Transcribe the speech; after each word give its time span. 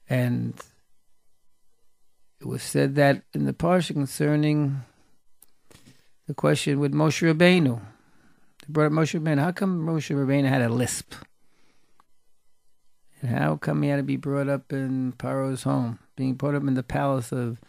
And 0.09 0.53
it 2.39 2.47
was 2.47 2.63
said 2.63 2.95
that 2.95 3.23
in 3.33 3.45
the 3.45 3.53
parsha 3.53 3.93
concerning 3.93 4.83
the 6.27 6.33
question 6.33 6.79
with 6.79 6.93
Moshe 6.93 7.21
Rabbeinu. 7.21 7.79
They 7.79 8.67
brought 8.69 8.87
up 8.87 8.91
Moshe 8.93 9.19
Rabbeinu. 9.19 9.39
How 9.39 9.51
come 9.51 9.85
Moshe 9.85 10.15
Rabbeinu 10.15 10.47
had 10.47 10.61
a 10.61 10.69
lisp? 10.69 11.13
And 13.21 13.31
how 13.31 13.55
come 13.55 13.83
he 13.83 13.89
had 13.89 13.97
to 13.97 14.03
be 14.03 14.17
brought 14.17 14.49
up 14.49 14.73
in 14.73 15.13
Paro's 15.13 15.63
home? 15.63 15.99
Being 16.15 16.33
brought 16.33 16.55
up 16.55 16.63
in 16.63 16.73
the 16.73 16.83
palace 16.83 17.31
of 17.31 17.59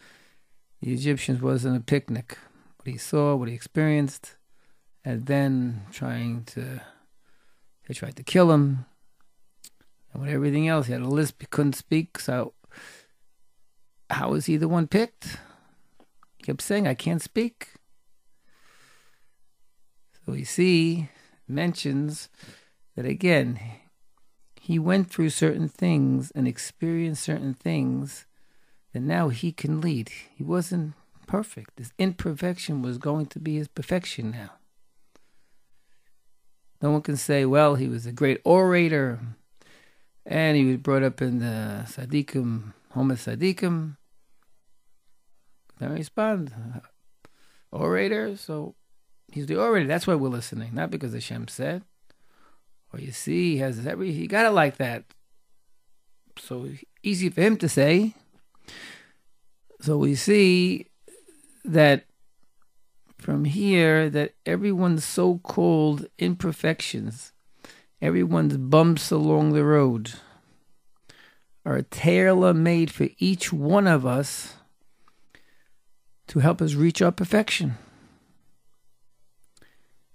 the 0.81 0.93
Egyptians 0.93 1.41
wasn't 1.41 1.77
a 1.77 1.81
picnic. 1.81 2.39
What 2.77 2.91
he 2.91 2.99
saw, 2.99 3.37
what 3.37 3.49
he 3.49 3.55
experienced, 3.55 4.37
and 5.05 5.27
then 5.27 5.83
trying 5.93 6.45
to, 6.45 6.81
they 7.87 7.95
tried 7.95 8.17
to 8.17 8.23
kill 8.23 8.51
him. 8.51 8.87
And 10.13 10.23
with 10.23 10.33
everything 10.33 10.69
else, 10.69 10.87
he 10.87 10.93
had 10.93 11.03
a 11.03 11.09
lisp, 11.09 11.41
he 11.41 11.47
couldn't 11.47 11.75
speak. 11.75 12.19
So, 12.19 12.55
how 14.11 14.31
was 14.31 14.47
he 14.47 14.57
the 14.57 14.69
one 14.69 14.87
picked? 14.87 15.39
He 16.37 16.45
kept 16.45 16.63
saying, 16.63 16.87
I 16.87 16.95
can't 16.95 17.23
speak. 17.23 17.75
We 20.27 20.45
see, 20.45 21.09
mentions 21.49 22.29
that 22.97 23.05
again, 23.05 23.59
he 24.61 24.79
went 24.79 25.11
through 25.11 25.31
certain 25.31 25.69
things 25.69 26.31
and 26.33 26.47
experienced 26.47 27.25
certain 27.25 27.55
things 27.55 28.27
that 28.93 29.01
now 29.01 29.29
he 29.29 29.51
can 29.51 29.81
lead. 29.81 30.11
He 30.35 30.45
wasn't 30.45 30.95
perfect. 31.27 31.79
His 31.79 31.93
imperfection 31.99 32.83
was 32.83 32.99
going 32.99 33.27
to 33.27 33.41
be 33.41 33.57
his 33.57 33.69
perfection 33.69 34.31
now. 34.31 34.51
No 36.81 36.91
one 36.91 37.03
can 37.03 37.17
say, 37.17 37.45
well, 37.45 37.77
he 37.77 37.89
was 37.89 38.07
a 38.07 38.13
great 38.13 38.41
orator 38.45 39.21
and 40.25 40.57
he 40.57 40.65
was 40.65 40.77
brought 40.77 41.03
up 41.03 41.21
in 41.21 41.39
the 41.39 41.85
Sadiqim, 41.89 42.75
Homo 42.91 43.15
Sadiqim. 43.15 43.97
They 45.79 45.87
respond, 45.89 46.53
uh, 46.77 46.81
orator, 47.73 48.37
so 48.37 48.77
he's 49.33 49.47
the 49.47 49.61
orator. 49.61 49.87
That's 49.87 50.07
why 50.07 50.15
we're 50.15 50.29
listening, 50.29 50.75
not 50.75 50.91
because 50.91 51.15
Hashem 51.15 51.49
said. 51.49 51.83
Or 52.93 53.01
you 53.01 53.11
see, 53.11 53.53
he 53.55 53.59
has 53.59 53.87
every, 53.87 54.13
he 54.13 54.27
got 54.27 54.47
it 54.47 54.51
like 54.51 54.77
that. 54.77 55.05
So 56.39 56.69
easy 57.03 57.31
for 57.31 57.41
him 57.41 57.57
to 57.59 57.69
say. 57.69 58.15
So 59.81 59.97
we 59.97 60.15
see 60.15 60.87
that 61.65 62.05
from 63.19 63.45
here 63.45 64.11
that 64.11 64.35
everyone's 64.45 65.05
so-called 65.05 66.07
imperfections, 66.19 67.33
everyone's 68.01 68.57
bumps 68.57 69.11
along 69.11 69.53
the 69.53 69.65
road 69.65 70.13
are 71.65 71.83
tailor-made 71.83 72.91
for 72.91 73.09
each 73.19 73.53
one 73.53 73.87
of 73.87 74.05
us 74.05 74.55
to 76.27 76.41
help 76.41 76.61
us 76.61 76.75
reach 76.75 77.01
our 77.01 77.13
perfection. 77.13 77.79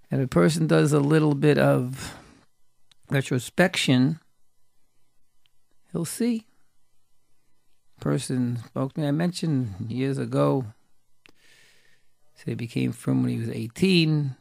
If 0.09 0.19
a 0.19 0.27
person 0.27 0.67
does 0.67 0.93
a 0.93 0.99
little 0.99 1.35
bit 1.35 1.57
of 1.57 2.15
retrospection, 3.09 4.19
he'll 5.91 6.05
see. 6.05 6.45
Person 7.99 8.59
spoke 8.65 8.93
to 8.93 9.01
me. 9.01 9.07
I 9.07 9.11
mentioned 9.11 9.89
years 9.89 10.17
ago. 10.17 10.65
Said 12.35 12.49
he 12.49 12.55
became 12.55 12.91
from 12.91 13.21
when 13.21 13.31
he 13.31 13.39
was 13.39 13.49
18. 13.49 14.35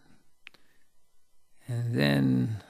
And 1.69 1.95
then, 1.95 2.63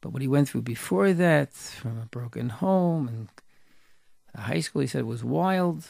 but 0.00 0.10
what 0.10 0.22
he 0.22 0.26
went 0.26 0.48
through 0.48 0.62
before 0.62 1.12
that, 1.12 1.52
from 1.52 2.00
a 2.00 2.06
broken 2.06 2.48
home 2.48 3.06
and 3.06 3.28
high 4.34 4.60
school, 4.60 4.80
he 4.80 4.88
said 4.88 5.04
was 5.04 5.22
wild. 5.22 5.86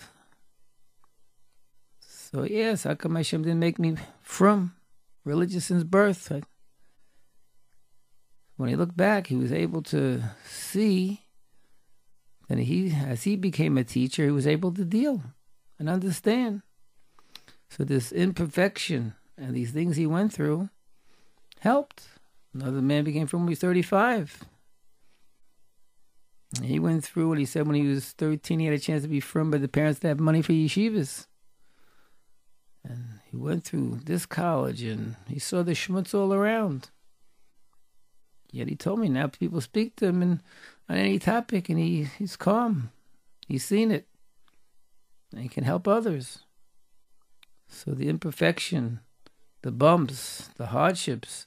So, 2.00 2.42
yes, 2.42 2.82
how 2.82 2.94
come 2.94 3.14
Hashem 3.14 3.42
didn't 3.42 3.60
make 3.60 3.78
me 3.78 3.96
from 4.20 4.74
religious 5.28 5.66
since 5.66 5.84
birth? 5.84 6.32
when 8.56 8.68
he 8.68 8.74
looked 8.74 8.96
back, 8.96 9.28
he 9.28 9.36
was 9.36 9.52
able 9.52 9.82
to 9.82 10.20
see 10.44 11.20
that 12.48 12.58
he, 12.58 12.90
as 12.90 13.22
he 13.22 13.36
became 13.36 13.78
a 13.78 13.84
teacher, 13.84 14.24
he 14.24 14.32
was 14.32 14.48
able 14.48 14.72
to 14.72 14.84
deal 14.84 15.22
and 15.78 15.88
understand. 15.88 16.62
So 17.70 17.84
this 17.84 18.10
imperfection 18.10 19.14
and 19.36 19.54
these 19.54 19.70
things 19.70 19.94
he 19.94 20.06
went 20.06 20.32
through 20.32 20.70
helped. 21.60 22.08
Another 22.52 22.82
man 22.82 23.04
became 23.04 23.28
from 23.28 23.40
when 23.40 23.48
he 23.48 23.52
was 23.52 23.60
35. 23.60 24.44
He 26.62 26.80
went 26.80 27.04
through 27.04 27.28
what 27.28 27.38
he 27.38 27.44
said 27.44 27.66
when 27.66 27.76
he 27.76 27.86
was 27.86 28.10
13. 28.12 28.58
He 28.58 28.66
had 28.66 28.74
a 28.74 28.78
chance 28.78 29.02
to 29.02 29.08
be 29.08 29.20
from 29.20 29.52
but 29.52 29.60
the 29.60 29.68
parents 29.68 30.00
to 30.00 30.08
have 30.08 30.18
money 30.18 30.42
for 30.42 30.52
yeshivas. 30.52 31.26
And 32.82 33.17
he 33.30 33.36
went 33.36 33.64
through 33.64 34.00
this 34.04 34.24
college 34.24 34.82
and 34.82 35.16
he 35.28 35.38
saw 35.38 35.62
the 35.62 35.72
schmutz 35.72 36.14
all 36.14 36.32
around. 36.32 36.90
Yet 38.50 38.68
he 38.68 38.76
told 38.76 39.00
me 39.00 39.08
now 39.08 39.26
people 39.26 39.60
speak 39.60 39.96
to 39.96 40.06
him 40.06 40.22
and, 40.22 40.40
on 40.88 40.96
any 40.96 41.18
topic 41.18 41.68
and 41.68 41.78
he, 41.78 42.04
he's 42.04 42.36
calm. 42.36 42.90
He's 43.46 43.64
seen 43.64 43.90
it. 43.90 44.06
And 45.32 45.42
he 45.42 45.48
can 45.48 45.64
help 45.64 45.86
others. 45.86 46.38
So 47.68 47.90
the 47.90 48.08
imperfection, 48.08 49.00
the 49.60 49.72
bumps, 49.72 50.48
the 50.56 50.66
hardships, 50.66 51.46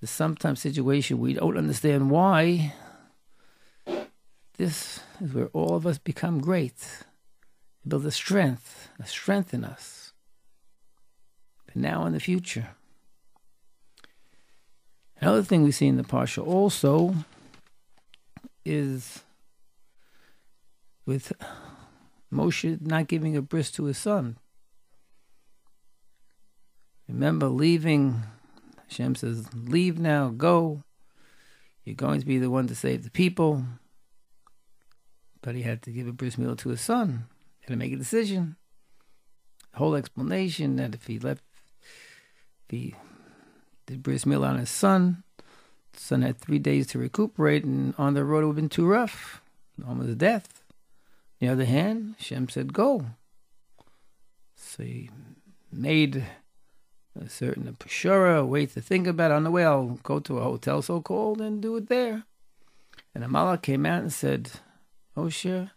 the 0.00 0.08
sometimes 0.08 0.60
situation 0.60 1.20
we 1.20 1.34
don't 1.34 1.56
understand 1.56 2.10
why, 2.10 2.74
this 4.56 5.00
is 5.20 5.32
where 5.32 5.46
all 5.52 5.76
of 5.76 5.86
us 5.86 5.98
become 5.98 6.40
great. 6.40 7.04
Build 7.86 8.06
a 8.06 8.10
strength, 8.10 8.88
a 8.98 9.06
strength 9.06 9.54
in 9.54 9.64
us. 9.64 10.05
Now 11.76 12.06
in 12.06 12.14
the 12.14 12.20
future. 12.20 12.70
Another 15.20 15.42
thing 15.42 15.62
we 15.62 15.72
see 15.72 15.86
in 15.86 15.98
the 15.98 16.02
Parsha 16.04 16.44
also 16.44 17.14
is 18.64 19.22
with 21.04 21.32
Moshe 22.32 22.80
not 22.80 23.08
giving 23.08 23.36
a 23.36 23.42
bris 23.42 23.70
to 23.72 23.84
his 23.84 23.98
son. 23.98 24.38
Remember 27.08 27.46
leaving, 27.46 28.22
Hashem 28.88 29.14
says, 29.14 29.46
Leave 29.54 29.98
now, 29.98 30.30
go. 30.30 30.82
You're 31.84 31.94
going 31.94 32.20
to 32.20 32.26
be 32.26 32.38
the 32.38 32.50
one 32.50 32.66
to 32.68 32.74
save 32.74 33.04
the 33.04 33.10
people. 33.10 33.64
But 35.42 35.54
he 35.54 35.62
had 35.62 35.82
to 35.82 35.90
give 35.90 36.08
a 36.08 36.12
bris 36.12 36.36
milah 36.36 36.56
to 36.58 36.70
his 36.70 36.80
son. 36.80 37.26
He 37.60 37.66
had 37.66 37.74
to 37.74 37.76
make 37.76 37.92
a 37.92 37.96
decision. 37.96 38.56
The 39.72 39.78
whole 39.78 39.94
explanation 39.94 40.76
that 40.76 40.94
if 40.94 41.06
he 41.06 41.18
left, 41.18 41.44
if 42.66 42.70
he 42.70 42.94
did 43.86 44.02
bris 44.02 44.24
milah 44.24 44.50
on 44.50 44.58
his 44.58 44.70
son, 44.70 45.22
the 45.92 46.00
son 46.00 46.22
had 46.22 46.38
three 46.38 46.58
days 46.58 46.86
to 46.88 46.98
recuperate, 46.98 47.64
and 47.64 47.94
on 47.96 48.14
the 48.14 48.24
road 48.24 48.42
it 48.42 48.46
would 48.46 48.52
have 48.52 48.56
been 48.56 48.68
too 48.68 48.86
rough, 48.86 49.40
almost 49.86 50.18
death. 50.18 50.62
On 51.40 51.46
the 51.46 51.52
other 51.52 51.64
hand, 51.64 52.16
Shem 52.18 52.48
said, 52.48 52.72
"Go." 52.72 53.06
So 54.56 54.82
he 54.82 55.10
made 55.70 56.24
a 57.18 57.28
certain 57.28 57.72
pashura, 57.78 58.40
a 58.40 58.44
way 58.44 58.66
to 58.66 58.80
think 58.80 59.06
about. 59.06 59.30
It. 59.30 59.34
On 59.34 59.44
the 59.44 59.50
way, 59.50 59.64
I'll 59.64 59.98
go 60.02 60.18
to 60.20 60.38
a 60.38 60.42
hotel, 60.42 60.82
so 60.82 61.00
called, 61.00 61.40
and 61.40 61.62
do 61.62 61.76
it 61.76 61.88
there. 61.88 62.24
And 63.14 63.24
Amalek 63.24 63.62
came 63.62 63.86
out 63.86 64.02
and 64.02 64.12
said, 64.12 64.50
oh, 65.16 65.22
Moshe, 65.22 65.70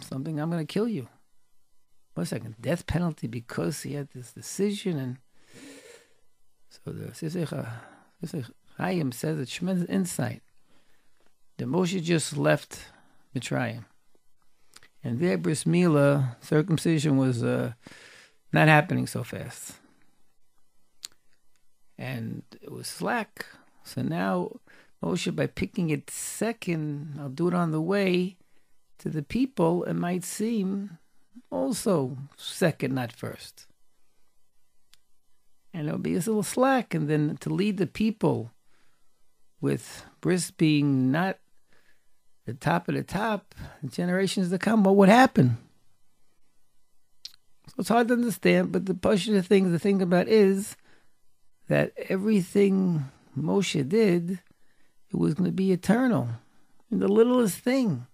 something, 0.00 0.40
I'm 0.40 0.50
going 0.50 0.66
to 0.66 0.72
kill 0.72 0.88
you. 0.88 1.08
One 2.14 2.26
second, 2.26 2.56
death 2.60 2.86
penalty 2.86 3.26
because 3.26 3.82
he 3.82 3.94
had 3.94 4.08
this 4.14 4.32
decision. 4.32 4.98
And 4.98 5.18
so 6.68 6.92
the 6.92 7.12
Sisich 7.12 8.50
Chaim 8.76 9.12
says 9.12 9.38
it's 9.38 9.52
tremendous 9.52 9.88
insight. 9.88 10.42
The 11.58 11.66
Moshe 11.66 12.02
just 12.02 12.36
left 12.36 12.86
Mitzrayim. 13.34 13.84
And 15.02 15.18
there, 15.18 15.38
bris 15.38 15.64
milah, 15.64 16.36
circumcision 16.42 17.16
was 17.16 17.42
uh, 17.42 17.72
not 18.52 18.68
happening 18.68 19.06
so 19.06 19.24
fast. 19.24 19.74
And 21.96 22.42
it 22.60 22.72
was 22.72 22.86
slack. 22.86 23.46
So 23.84 24.02
now 24.02 24.60
Moshe, 25.02 25.34
by 25.34 25.46
picking 25.46 25.90
it 25.90 26.10
second, 26.10 27.16
I'll 27.18 27.28
do 27.28 27.48
it 27.48 27.54
on 27.54 27.70
the 27.70 27.80
way 27.80 28.36
to 28.98 29.08
the 29.08 29.22
people, 29.22 29.84
it 29.84 29.94
might 29.94 30.24
seem 30.24 30.98
also 31.50 32.16
second, 32.36 32.94
not 32.94 33.12
first. 33.12 33.66
And 35.72 35.86
it'll 35.86 35.98
be 35.98 36.14
a 36.14 36.18
little 36.18 36.42
slack. 36.42 36.94
And 36.94 37.08
then 37.08 37.36
to 37.40 37.50
lead 37.50 37.76
the 37.76 37.86
people 37.86 38.52
with 39.60 40.04
bris 40.20 40.50
being 40.50 41.10
not 41.10 41.38
the 42.46 42.54
top 42.54 42.88
of 42.88 42.94
the 42.94 43.02
top, 43.02 43.54
generations 43.88 44.50
to 44.50 44.58
come, 44.58 44.82
what 44.82 44.96
would 44.96 45.08
happen? 45.08 45.58
So 47.68 47.74
it's 47.78 47.88
hard 47.88 48.08
to 48.08 48.14
understand, 48.14 48.72
but 48.72 48.86
the 48.86 48.94
positive 48.94 49.46
thing 49.46 49.70
to 49.70 49.78
think 49.78 50.02
about 50.02 50.26
is 50.26 50.76
that 51.68 51.92
everything 52.08 53.10
Moshe 53.38 53.88
did, 53.88 54.40
it 55.10 55.16
was 55.16 55.34
going 55.34 55.46
to 55.46 55.52
be 55.52 55.70
eternal. 55.70 56.28
And 56.90 57.00
the 57.00 57.06
littlest 57.06 57.58
thing, 57.58 58.06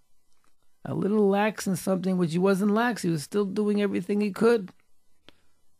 a 0.87 0.95
little 0.95 1.29
lax 1.29 1.67
in 1.67 1.75
something 1.75 2.17
which 2.17 2.33
he 2.33 2.39
wasn't 2.39 2.71
lax, 2.71 3.03
he 3.03 3.11
was 3.11 3.25
still 3.25 3.45
doing 3.45 3.83
everything 3.83 4.21
he 4.21 4.31
could. 4.31 4.71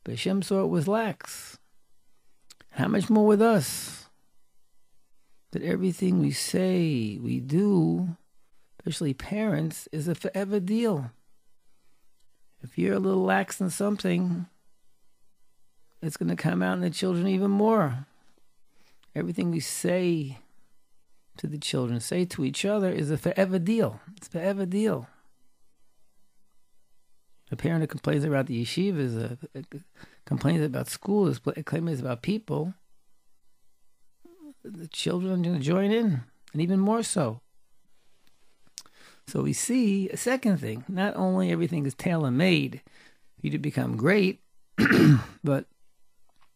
But 0.05 0.13
Hashem 0.13 0.43
saw 0.43 0.65
it 0.65 0.69
was 0.69 0.89
lax. 0.89 1.59
How 2.71 2.89
much 2.89 3.09
more 3.09 3.25
with 3.25 3.41
us? 3.41 4.09
That 5.53 5.63
everything 5.63 6.21
we 6.21 6.33
say, 6.33 7.19
we 7.23 7.39
do, 7.39 8.17
especially 8.81 9.15
parents, 9.15 9.89
is 9.93 10.09
a 10.09 10.15
forever 10.17 10.59
deal. 10.59 11.13
If 12.63 12.77
you're 12.77 12.95
a 12.95 12.99
little 12.99 13.23
lax 13.23 13.61
in 13.61 13.71
something, 13.71 14.47
it's 16.03 16.17
going 16.17 16.31
to 16.31 16.37
come 16.37 16.63
out 16.63 16.75
in 16.75 16.81
the 16.81 16.91
children 16.91 17.29
even 17.29 17.51
more. 17.51 18.07
Everything 19.15 19.53
we 19.53 19.61
say 19.61 20.39
to 21.39 21.47
the 21.47 21.59
children, 21.59 22.01
say 22.01 22.25
to 22.25 22.45
each 22.45 22.65
other, 22.65 22.91
is 22.91 23.11
a 23.11 23.19
forever 23.19 23.59
deal. 23.59 24.01
It's 24.17 24.29
a 24.29 24.31
forever 24.31 24.67
deal. 24.67 25.09
A 27.51 27.57
parent 27.57 27.83
who 27.83 27.87
complains 27.87 28.25
about 28.25 28.47
the 28.47 28.65
yeshiva 28.65 28.99
is 28.99 29.17
a, 29.17 29.39
a 29.55 29.63
complains 30.25 30.65
about 30.65 30.89
school, 30.89 31.29
is 31.29 31.39
complains 31.39 32.01
about 32.01 32.23
people. 32.23 32.75
The 34.65 34.89
children 34.89 35.33
are 35.33 35.45
going 35.45 35.59
to 35.59 35.65
join 35.65 35.93
in, 35.93 36.23
and 36.53 36.63
even 36.63 36.81
more 36.81 37.05
so. 37.05 37.41
So 39.29 39.43
we 39.43 39.53
see 39.53 40.09
a 40.09 40.17
second 40.17 40.59
thing. 40.59 40.85
Not 40.89 41.17
only 41.17 41.51
everything 41.51 41.87
is 41.87 41.95
tailor 41.95 42.31
made 42.31 42.83
for 43.39 43.47
you 43.47 43.51
to 43.51 43.59
become 43.59 43.97
great, 43.97 44.41
but 45.45 45.67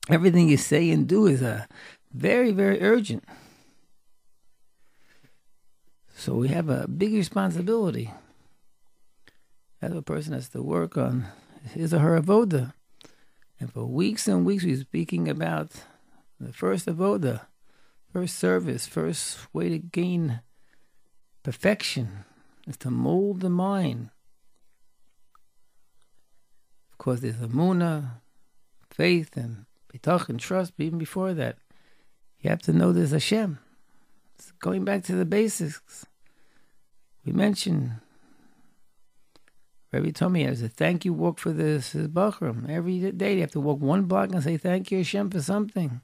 everything 0.08 0.48
you 0.48 0.56
say 0.56 0.90
and 0.90 1.06
do 1.06 1.26
is 1.26 1.42
a 1.42 1.54
uh, 1.54 1.64
very, 2.12 2.50
very 2.50 2.82
urgent. 2.82 3.24
So 6.20 6.34
we 6.34 6.48
have 6.48 6.68
a 6.68 6.86
big 6.86 7.14
responsibility. 7.14 8.12
As 9.80 9.96
a 9.96 10.02
person 10.02 10.34
has 10.34 10.50
to 10.50 10.60
work 10.60 10.98
on 10.98 11.24
his 11.72 11.94
or 11.94 12.00
her 12.00 12.20
avoda. 12.20 12.74
And 13.58 13.72
for 13.72 13.86
weeks 13.86 14.28
and 14.28 14.44
weeks, 14.44 14.62
we're 14.62 14.76
speaking 14.76 15.30
about 15.30 15.70
the 16.38 16.52
first 16.52 16.84
avoda, 16.84 17.46
first 18.12 18.38
service, 18.38 18.86
first 18.86 19.38
way 19.54 19.70
to 19.70 19.78
gain 19.78 20.42
perfection 21.42 22.26
is 22.66 22.76
to 22.76 22.90
mold 22.90 23.40
the 23.40 23.48
mind. 23.48 24.10
Of 26.92 26.98
course, 26.98 27.20
there's 27.20 27.36
Amuna, 27.36 28.20
faith, 28.90 29.38
and 29.38 29.64
bitach 29.90 30.28
and 30.28 30.38
trust, 30.38 30.74
but 30.76 30.84
even 30.84 30.98
before 30.98 31.32
that, 31.32 31.56
you 32.40 32.50
have 32.50 32.60
to 32.62 32.74
know 32.74 32.92
there's 32.92 33.12
Hashem. 33.12 33.58
It's 34.34 34.52
going 34.52 34.84
back 34.84 35.04
to 35.04 35.14
the 35.14 35.24
basics. 35.24 36.04
We 37.24 37.32
mentioned, 37.32 37.92
Rabbi 39.92 40.10
told 40.10 40.32
me, 40.32 40.44
as 40.44 40.62
a 40.62 40.68
thank 40.68 41.04
you 41.04 41.12
walk 41.12 41.38
for 41.38 41.52
this, 41.52 41.92
this 41.92 42.06
Bachram. 42.06 42.68
Every 42.68 43.12
day 43.12 43.34
you 43.34 43.40
have 43.40 43.52
to 43.52 43.60
walk 43.60 43.80
one 43.80 44.04
block 44.04 44.32
and 44.32 44.42
say 44.42 44.56
thank 44.56 44.90
you, 44.90 44.98
Hashem, 44.98 45.30
for 45.30 45.40
something. 45.40 46.00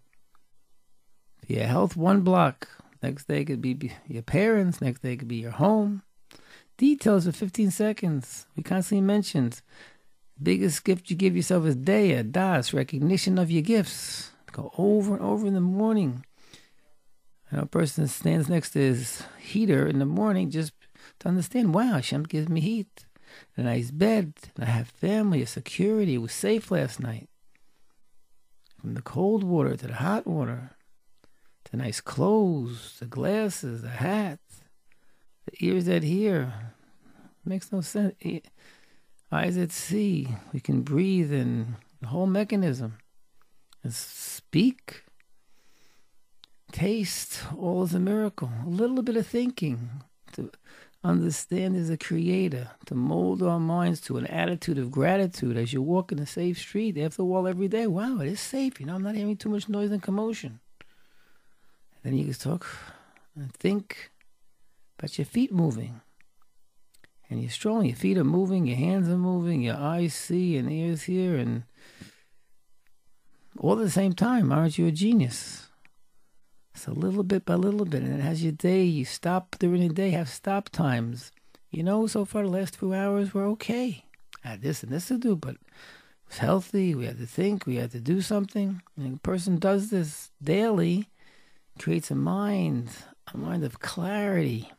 For 1.45 1.53
your 1.53 1.65
health, 1.65 1.97
one 1.97 2.21
block. 2.23 2.69
Next 3.03 3.29
day 3.29 3.45
could 3.45 3.63
be 3.63 3.93
your 4.07 4.23
parents. 4.23 4.81
Next 4.81 5.03
day 5.03 5.17
could 5.17 5.29
be 5.29 5.37
your 5.37 5.53
home. 5.53 6.03
Details 6.77 7.27
of 7.27 7.35
15 7.37 7.71
seconds. 7.71 8.47
We 8.57 8.63
constantly 8.63 9.07
mentioned. 9.07 9.63
Biggest 10.43 10.85
gift 10.85 11.09
you 11.09 11.17
give 11.17 11.35
yourself 11.35 11.65
is 11.65 11.77
day, 11.77 12.23
das, 12.23 12.75
recognition 12.75 13.39
of 13.39 13.51
your 13.51 13.63
gifts. 13.63 14.33
Go 14.53 14.71
over 14.77 15.15
and 15.15 15.23
over 15.23 15.47
in 15.47 15.55
the 15.55 15.61
morning. 15.61 16.25
A 17.53 17.65
person 17.65 18.07
stands 18.09 18.49
next 18.49 18.73
to 18.73 18.81
his 18.81 19.23
heater 19.39 19.87
in 19.87 19.99
the 19.99 20.05
morning 20.05 20.51
just 20.51 20.75
to 21.21 21.29
understand, 21.29 21.75
wow, 21.75 21.95
Hashem 21.95 22.25
gives 22.25 22.49
me 22.49 22.61
heat. 22.61 23.07
A 23.57 23.63
nice 23.63 23.91
bed. 23.91 24.35
I 24.59 24.67
have 24.67 24.89
family, 24.89 25.43
a 25.43 25.46
security. 25.46 26.15
It 26.15 26.19
was 26.19 26.32
safe 26.32 26.70
last 26.70 27.01
night. 27.01 27.29
From 28.81 28.94
the 28.94 29.03
cold 29.03 29.43
water 29.43 29.77
to 29.77 29.87
the 29.87 29.94
hot 29.94 30.27
water, 30.27 30.77
to 31.65 31.77
nice 31.77 32.01
clothes, 32.01 32.96
the 33.01 33.06
glasses, 33.06 33.82
the 33.82 33.89
hat, 33.89 34.39
the 35.46 35.67
ears 35.67 35.87
that 35.87 36.03
hear. 36.03 36.73
Makes 37.44 37.73
no 37.73 37.81
sense. 37.81 38.15
Eyes 39.32 39.56
that 39.56 39.73
see. 39.73 40.29
We 40.53 40.61
can 40.61 40.82
breathe 40.82 41.32
and 41.32 41.77
the 42.01 42.08
whole 42.08 42.27
mechanism. 42.27 42.99
And 43.82 43.93
speak. 43.93 45.05
Taste. 46.73 47.43
All 47.56 47.85
is 47.85 47.94
a 47.94 48.01
miracle. 48.01 48.51
A 48.65 48.69
little 48.69 49.03
bit 49.03 49.17
of 49.17 49.27
thinking. 49.27 50.03
Understand 51.06 51.77
as 51.77 51.89
a 51.89 51.96
creator. 51.96 52.70
To 52.86 52.96
mold 52.96 53.41
our 53.41 53.60
minds 53.60 54.01
to 54.03 54.17
an 54.17 54.27
attitude 54.27 54.77
of 54.77 54.91
gratitude 54.91 55.56
as 55.56 55.72
you 55.72 55.81
walk 55.81 56.10
in 56.10 56.19
a 56.19 56.27
safe 56.27 56.58
street 56.58 56.98
after 56.98 57.19
the 57.19 57.25
wall 57.25 57.46
every 57.46 57.69
day. 57.69 57.86
Wow, 57.86 58.19
it 58.19 58.27
is 58.27 58.41
safe. 58.41 58.81
You 58.81 58.86
know, 58.86 58.96
I'm 58.96 59.05
not 59.05 59.15
hearing 59.15 59.36
too 59.36 59.48
much 59.48 59.69
noise 59.69 59.93
and 59.93 60.03
commotion. 60.03 60.58
And 62.03 62.13
then 62.13 62.19
you 62.19 62.25
can 62.25 62.34
talk 62.34 62.67
and 63.36 63.55
think 63.55 64.10
but 64.98 65.17
your 65.17 65.27
feet 65.27 65.53
moving. 65.53 66.01
And 67.31 67.41
you're 67.41 67.51
strong, 67.51 67.84
your 67.84 67.96
feet 67.96 68.19
are 68.19 68.25
moving, 68.25 68.67
your 68.67 68.77
hands 68.77 69.08
are 69.08 69.19
moving, 69.19 69.63
your 69.63 69.77
eyes 69.77 70.15
see 70.15 70.56
and 70.56 70.70
ears 70.70 71.05
hear, 71.05 71.36
and 71.36 71.65
all 73.58 73.72
at 73.72 73.84
the 73.84 73.91
same 73.91 74.13
time, 74.13 74.53
aren't 74.53 74.79
you 74.79 74.86
a 74.86 74.93
genius? 74.93 75.66
A 76.85 76.93
little 76.93 77.25
bit 77.25 77.45
by 77.45 77.55
little 77.55 77.85
bit, 77.85 78.03
and 78.03 78.23
as 78.23 78.45
your 78.45 78.53
day, 78.53 78.85
you 78.85 79.05
stop 79.05 79.56
during 79.59 79.89
the 79.89 79.93
day, 79.93 80.11
have 80.11 80.29
stop 80.29 80.69
times. 80.69 81.33
You 81.73 81.83
know, 81.83 82.06
so 82.06 82.25
far 82.25 82.43
the 82.43 82.49
last 82.49 82.77
few 82.77 82.95
hours 82.95 83.35
were 83.35 83.45
okay. 83.47 84.05
I 84.45 84.51
had 84.51 84.63
this 84.63 84.85
and 84.85 84.93
this 84.93 85.09
to 85.09 85.19
do, 85.19 85.35
but 85.35 85.55
it 85.55 85.61
was 86.29 86.39
healthy. 86.39 86.95
We 86.95 87.06
had 87.06 87.19
to 87.19 87.27
think, 87.27 87.67
we 87.67 87.77
had 87.77 87.91
to 87.91 87.99
do 87.99 88.21
something. 88.21 88.83
And 88.97 89.15
a 89.15 89.19
person 89.19 89.59
does 89.59 89.91
this 89.91 90.31
daily, 90.41 91.09
creates 91.77 92.13
a 92.13 92.15
mind, 92.15 92.91
a 93.35 93.37
mind 93.37 93.65
of 93.65 93.81
clarity, 93.81 94.71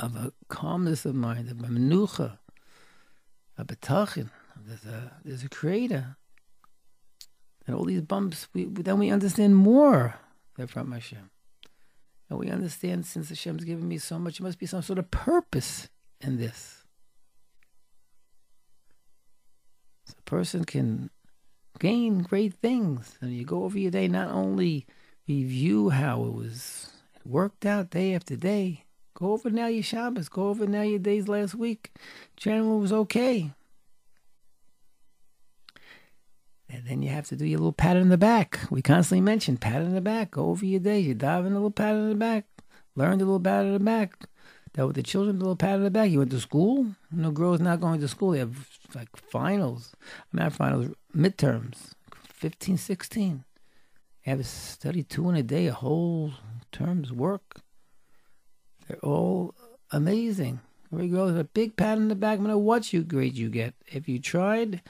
of 0.00 0.16
a 0.16 0.32
calmness 0.48 1.04
of 1.04 1.14
mind, 1.14 1.50
of 1.50 1.60
a 1.60 1.68
menucha, 1.68 2.38
a 3.56 3.64
betachin. 3.64 4.30
There's 4.66 4.84
a, 4.86 5.12
there's 5.24 5.44
a 5.44 5.48
creator. 5.48 6.16
And 7.64 7.76
all 7.76 7.84
these 7.84 8.02
bumps, 8.02 8.48
we, 8.52 8.64
then 8.64 8.98
we 8.98 9.10
understand 9.10 9.54
more. 9.54 10.16
They're 10.56 10.66
from 10.66 10.92
Hashem. 10.92 11.30
And 12.28 12.38
we 12.38 12.50
understand 12.50 13.06
since 13.06 13.28
Hashem's 13.28 13.64
given 13.64 13.86
me 13.86 13.98
so 13.98 14.18
much, 14.18 14.38
there 14.38 14.44
must 14.44 14.58
be 14.58 14.66
some 14.66 14.82
sort 14.82 14.98
of 14.98 15.10
purpose 15.10 15.88
in 16.20 16.38
this. 16.38 16.84
A 20.10 20.22
person 20.22 20.64
can 20.64 21.10
gain 21.78 22.22
great 22.22 22.54
things. 22.54 23.16
And 23.20 23.32
you 23.32 23.44
go 23.44 23.64
over 23.64 23.78
your 23.78 23.90
day, 23.90 24.08
not 24.08 24.30
only 24.30 24.86
review 25.28 25.90
how 25.90 26.24
it 26.24 26.32
was 26.32 26.92
worked 27.24 27.66
out 27.66 27.90
day 27.90 28.14
after 28.14 28.36
day. 28.36 28.84
Go 29.14 29.32
over 29.32 29.50
now 29.50 29.66
your 29.66 29.82
Shabbos. 29.82 30.28
Go 30.28 30.48
over 30.48 30.66
now 30.66 30.82
your 30.82 30.98
days 30.98 31.28
last 31.28 31.54
week. 31.54 31.92
General 32.36 32.80
was 32.80 32.92
okay. 32.92 33.52
And 36.76 36.84
then 36.84 37.00
you 37.00 37.08
have 37.08 37.26
to 37.28 37.36
do 37.36 37.46
your 37.46 37.60
little 37.60 37.72
pat 37.72 37.96
on 37.96 38.10
the 38.10 38.18
back. 38.18 38.60
We 38.70 38.82
constantly 38.82 39.22
mention 39.22 39.56
pat 39.56 39.80
on 39.80 39.94
the 39.94 40.02
back. 40.02 40.32
Go 40.32 40.50
over 40.50 40.66
your 40.66 40.78
days. 40.78 41.06
You 41.06 41.14
dive 41.14 41.46
in 41.46 41.52
a 41.52 41.54
little 41.54 41.70
pat 41.70 41.94
on 41.94 42.10
the 42.10 42.14
back. 42.14 42.44
Learn 42.94 43.14
a 43.14 43.24
little 43.24 43.40
pat 43.40 43.64
on 43.64 43.72
the 43.72 43.80
back. 43.80 44.12
That 44.74 44.86
with 44.86 44.96
the 44.96 45.02
children, 45.02 45.36
a 45.36 45.38
little 45.38 45.56
pat 45.56 45.76
on 45.76 45.84
the 45.84 45.90
back. 45.90 46.10
You 46.10 46.18
went 46.18 46.32
to 46.32 46.40
school. 46.40 46.88
No 47.10 47.30
girls 47.30 47.60
not 47.60 47.80
going 47.80 47.98
to 48.00 48.08
school. 48.08 48.32
They 48.32 48.40
have 48.40 48.68
like 48.94 49.08
finals. 49.16 49.96
Not 50.34 50.52
finals, 50.52 50.88
midterms. 51.16 51.92
15, 52.34 52.76
16. 52.76 53.44
You 54.24 54.30
have 54.30 54.38
to 54.38 54.44
study 54.44 55.02
two 55.02 55.30
in 55.30 55.36
a 55.36 55.42
day, 55.42 55.68
a 55.68 55.72
whole 55.72 56.32
term's 56.72 57.10
work. 57.10 57.62
They're 58.86 58.98
all 58.98 59.54
amazing. 59.92 60.60
Every 60.92 61.08
girl 61.08 61.28
has 61.28 61.38
a 61.38 61.44
big 61.44 61.76
pat 61.76 61.96
on 61.96 62.08
the 62.08 62.14
back 62.14 62.38
no 62.38 62.48
matter 62.48 62.58
what 62.58 62.92
you 62.92 63.02
grade 63.02 63.34
you 63.34 63.48
get. 63.48 63.74
If 63.86 64.10
you 64.10 64.18
tried, 64.18 64.82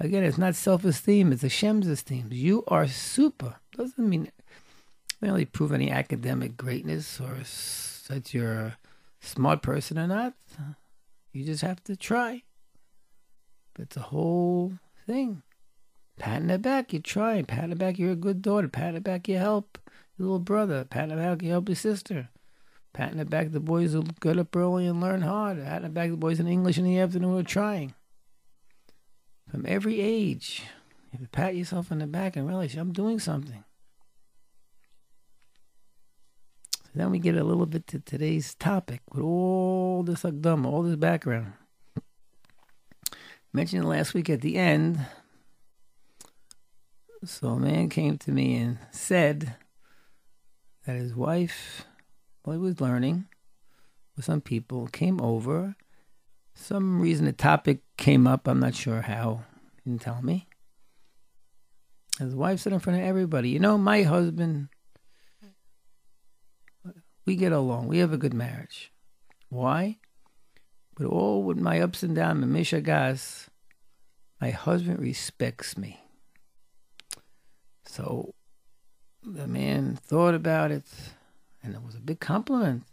Again, 0.00 0.24
it's 0.24 0.38
not 0.38 0.56
self 0.56 0.84
esteem, 0.84 1.32
it's 1.32 1.42
Hashem's 1.42 1.86
esteem. 1.86 2.28
You 2.32 2.64
are 2.68 2.86
super. 2.86 3.56
Doesn't 3.76 4.08
mean 4.08 4.30
really 5.20 5.44
prove 5.44 5.72
any 5.72 5.90
academic 5.90 6.56
greatness 6.56 7.20
or 7.20 7.38
that 8.08 8.34
you're 8.34 8.52
a 8.52 8.76
smart 9.20 9.62
person 9.62 9.98
or 9.98 10.06
not. 10.06 10.34
You 11.32 11.44
just 11.44 11.62
have 11.62 11.82
to 11.84 11.96
try. 11.96 12.42
It's 13.78 13.96
a 13.96 14.00
whole 14.00 14.74
thing. 15.06 15.42
Pat 16.18 16.42
in 16.42 16.48
the 16.48 16.58
back, 16.58 16.92
you 16.92 17.00
try. 17.00 17.42
Pat 17.42 17.64
in 17.64 17.70
the 17.70 17.76
back, 17.76 17.98
you're 17.98 18.12
a 18.12 18.16
good 18.16 18.42
daughter. 18.42 18.68
Pat 18.68 18.90
in 18.90 18.94
the 18.94 19.00
back, 19.00 19.26
you 19.28 19.38
help 19.38 19.78
your 20.16 20.26
little 20.26 20.38
brother. 20.38 20.84
Pat 20.84 21.04
in 21.04 21.16
the 21.16 21.16
back, 21.16 21.42
you 21.42 21.50
help 21.50 21.68
your 21.68 21.76
sister. 21.76 22.28
Pat 22.92 23.10
in 23.10 23.18
the 23.18 23.24
back, 23.24 23.50
the 23.50 23.58
boys 23.58 23.92
who 23.92 24.04
get 24.20 24.38
up 24.38 24.54
early 24.54 24.86
and 24.86 25.00
learn 25.00 25.22
hard. 25.22 25.62
Pat 25.64 25.78
in 25.78 25.82
the 25.82 25.88
back, 25.88 26.10
the 26.10 26.16
boys 26.16 26.38
in 26.38 26.46
English 26.46 26.78
in 26.78 26.84
the 26.84 27.00
afternoon 27.00 27.30
who 27.30 27.38
are 27.38 27.42
trying 27.42 27.94
from 29.54 29.66
every 29.68 30.00
age. 30.00 30.64
You 31.12 31.18
have 31.20 31.20
to 31.20 31.28
pat 31.28 31.54
yourself 31.54 31.92
on 31.92 31.98
the 32.00 32.08
back 32.08 32.34
and 32.34 32.48
realize 32.48 32.74
I'm 32.74 32.92
doing 32.92 33.20
something. 33.20 33.62
So 36.82 36.90
then 36.96 37.12
we 37.12 37.20
get 37.20 37.36
a 37.36 37.44
little 37.44 37.66
bit 37.66 37.86
to 37.88 38.00
today's 38.00 38.56
topic 38.56 39.02
with 39.12 39.22
all 39.22 40.02
this 40.02 40.24
Akdama, 40.24 40.66
all 40.66 40.82
this 40.82 40.96
background. 40.96 41.52
Mentioned 43.52 43.88
last 43.88 44.12
week 44.12 44.28
at 44.28 44.40
the 44.40 44.56
end. 44.56 44.98
So 47.24 47.50
a 47.50 47.60
man 47.60 47.90
came 47.90 48.18
to 48.18 48.32
me 48.32 48.56
and 48.56 48.78
said 48.90 49.54
that 50.84 50.96
his 50.96 51.14
wife, 51.14 51.84
while 52.42 52.56
he 52.56 52.60
was 52.60 52.80
learning 52.80 53.26
with 54.16 54.24
some 54.24 54.40
people, 54.40 54.88
came 54.88 55.20
over 55.20 55.76
some 56.54 57.00
reason 57.00 57.26
the 57.26 57.32
topic 57.32 57.80
came 57.96 58.26
up. 58.26 58.46
I'm 58.46 58.60
not 58.60 58.74
sure 58.74 59.02
how. 59.02 59.44
He 59.82 59.90
didn't 59.90 60.02
tell 60.02 60.22
me. 60.22 60.46
His 62.18 62.34
wife 62.34 62.60
said 62.60 62.72
in 62.72 62.78
front 62.78 63.00
of 63.00 63.04
everybody, 63.04 63.50
you 63.50 63.58
know, 63.58 63.76
my 63.76 64.02
husband, 64.02 64.68
we 67.26 67.36
get 67.36 67.52
along. 67.52 67.88
We 67.88 67.98
have 67.98 68.12
a 68.12 68.18
good 68.18 68.34
marriage. 68.34 68.92
Why? 69.48 69.98
But 70.96 71.06
all 71.06 71.42
with 71.42 71.58
my 71.58 71.80
ups 71.80 72.02
and 72.04 72.14
downs 72.14 72.44
and 72.44 72.54
mishagas, 72.54 73.48
my 74.40 74.50
husband 74.50 75.00
respects 75.00 75.76
me. 75.76 76.00
So 77.86 78.34
the 79.22 79.48
man 79.48 79.96
thought 79.96 80.34
about 80.34 80.70
it, 80.70 80.86
and 81.62 81.74
it 81.74 81.82
was 81.82 81.94
a 81.94 82.00
big 82.00 82.20
compliment. 82.20 82.84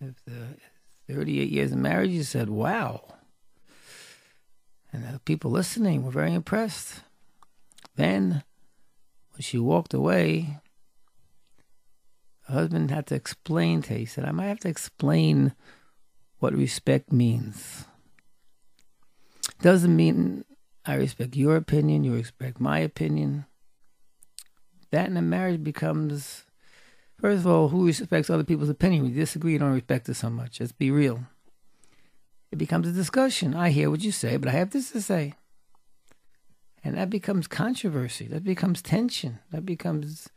If 0.00 0.22
the 0.24 0.56
38 1.08 1.48
years 1.50 1.72
of 1.72 1.78
marriage, 1.78 2.10
you 2.10 2.22
said, 2.22 2.50
wow. 2.50 3.02
And 4.92 5.04
the 5.04 5.18
people 5.20 5.50
listening 5.50 6.04
were 6.04 6.10
very 6.10 6.34
impressed. 6.34 7.02
Then, 7.96 8.42
when 9.32 9.40
she 9.40 9.58
walked 9.58 9.94
away, 9.94 10.58
the 12.46 12.52
husband 12.52 12.90
had 12.90 13.06
to 13.08 13.14
explain 13.14 13.82
to 13.82 13.90
her. 13.90 13.98
He 13.98 14.06
said, 14.06 14.24
I 14.24 14.32
might 14.32 14.46
have 14.46 14.60
to 14.60 14.68
explain 14.68 15.54
what 16.38 16.54
respect 16.54 17.12
means. 17.12 17.84
Doesn't 19.60 19.96
mean 19.96 20.44
I 20.84 20.94
respect 20.94 21.36
your 21.36 21.56
opinion, 21.56 22.04
you 22.04 22.14
respect 22.14 22.60
my 22.60 22.78
opinion. 22.78 23.46
That 24.90 25.08
in 25.08 25.16
a 25.16 25.22
marriage 25.22 25.62
becomes 25.62 26.44
First 27.20 27.40
of 27.40 27.46
all, 27.48 27.68
who 27.68 27.86
respects 27.86 28.30
other 28.30 28.44
people's 28.44 28.68
opinion? 28.68 29.04
We 29.04 29.10
disagree, 29.10 29.52
you 29.52 29.58
don't 29.58 29.72
respect 29.72 30.08
it 30.08 30.14
so 30.14 30.30
much. 30.30 30.60
Let's 30.60 30.72
be 30.72 30.90
real. 30.90 31.24
It 32.52 32.56
becomes 32.56 32.86
a 32.86 32.92
discussion. 32.92 33.54
I 33.54 33.70
hear 33.70 33.90
what 33.90 34.02
you 34.02 34.12
say, 34.12 34.36
but 34.36 34.48
I 34.48 34.52
have 34.52 34.70
this 34.70 34.92
to 34.92 35.02
say. 35.02 35.34
And 36.84 36.96
that 36.96 37.10
becomes 37.10 37.48
controversy. 37.48 38.26
That 38.28 38.44
becomes 38.44 38.80
tension. 38.80 39.40
That 39.50 39.66
becomes 39.66 40.28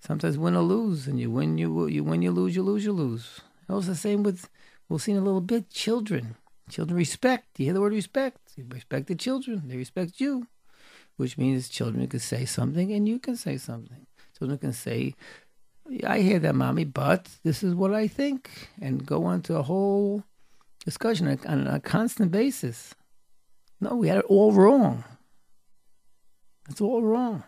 sometimes 0.00 0.38
win 0.38 0.56
or 0.56 0.62
lose. 0.62 1.06
And 1.06 1.20
you 1.20 1.30
win, 1.30 1.58
you 1.58 1.86
you 1.86 2.02
win, 2.02 2.22
you 2.22 2.32
lose, 2.32 2.56
you 2.56 2.62
lose, 2.62 2.84
you 2.84 2.92
lose. 2.92 3.40
Also 3.68 3.90
the 3.90 3.94
same 3.94 4.22
with 4.22 4.48
we'll 4.88 4.98
see 4.98 5.12
in 5.12 5.18
a 5.18 5.20
little 5.20 5.42
bit 5.42 5.70
children. 5.70 6.36
Children 6.70 6.96
respect. 6.96 7.54
Do 7.54 7.62
You 7.62 7.68
hear 7.68 7.74
the 7.74 7.80
word 7.80 7.92
respect. 7.92 8.38
You 8.56 8.66
respect 8.68 9.06
the 9.06 9.14
children. 9.14 9.64
They 9.66 9.76
respect 9.76 10.18
you, 10.18 10.48
which 11.16 11.36
means 11.36 11.68
children 11.68 12.06
can 12.08 12.20
say 12.20 12.46
something 12.46 12.90
and 12.90 13.06
you 13.06 13.18
can 13.18 13.36
say 13.36 13.58
something. 13.58 14.06
Children 14.36 14.58
can 14.58 14.72
say 14.72 15.14
I 16.06 16.20
hear 16.20 16.38
that, 16.40 16.54
mommy, 16.54 16.84
but 16.84 17.28
this 17.44 17.62
is 17.62 17.74
what 17.74 17.94
I 17.94 18.08
think, 18.08 18.50
and 18.80 19.06
go 19.06 19.24
on 19.24 19.42
to 19.42 19.56
a 19.56 19.62
whole 19.62 20.24
discussion 20.84 21.38
on 21.46 21.66
a 21.66 21.80
constant 21.80 22.30
basis. 22.30 22.94
No, 23.80 23.96
we 23.96 24.08
had 24.08 24.18
it 24.18 24.24
all 24.24 24.52
wrong. 24.52 25.04
It's 26.68 26.80
all 26.80 27.02
wrong. 27.02 27.44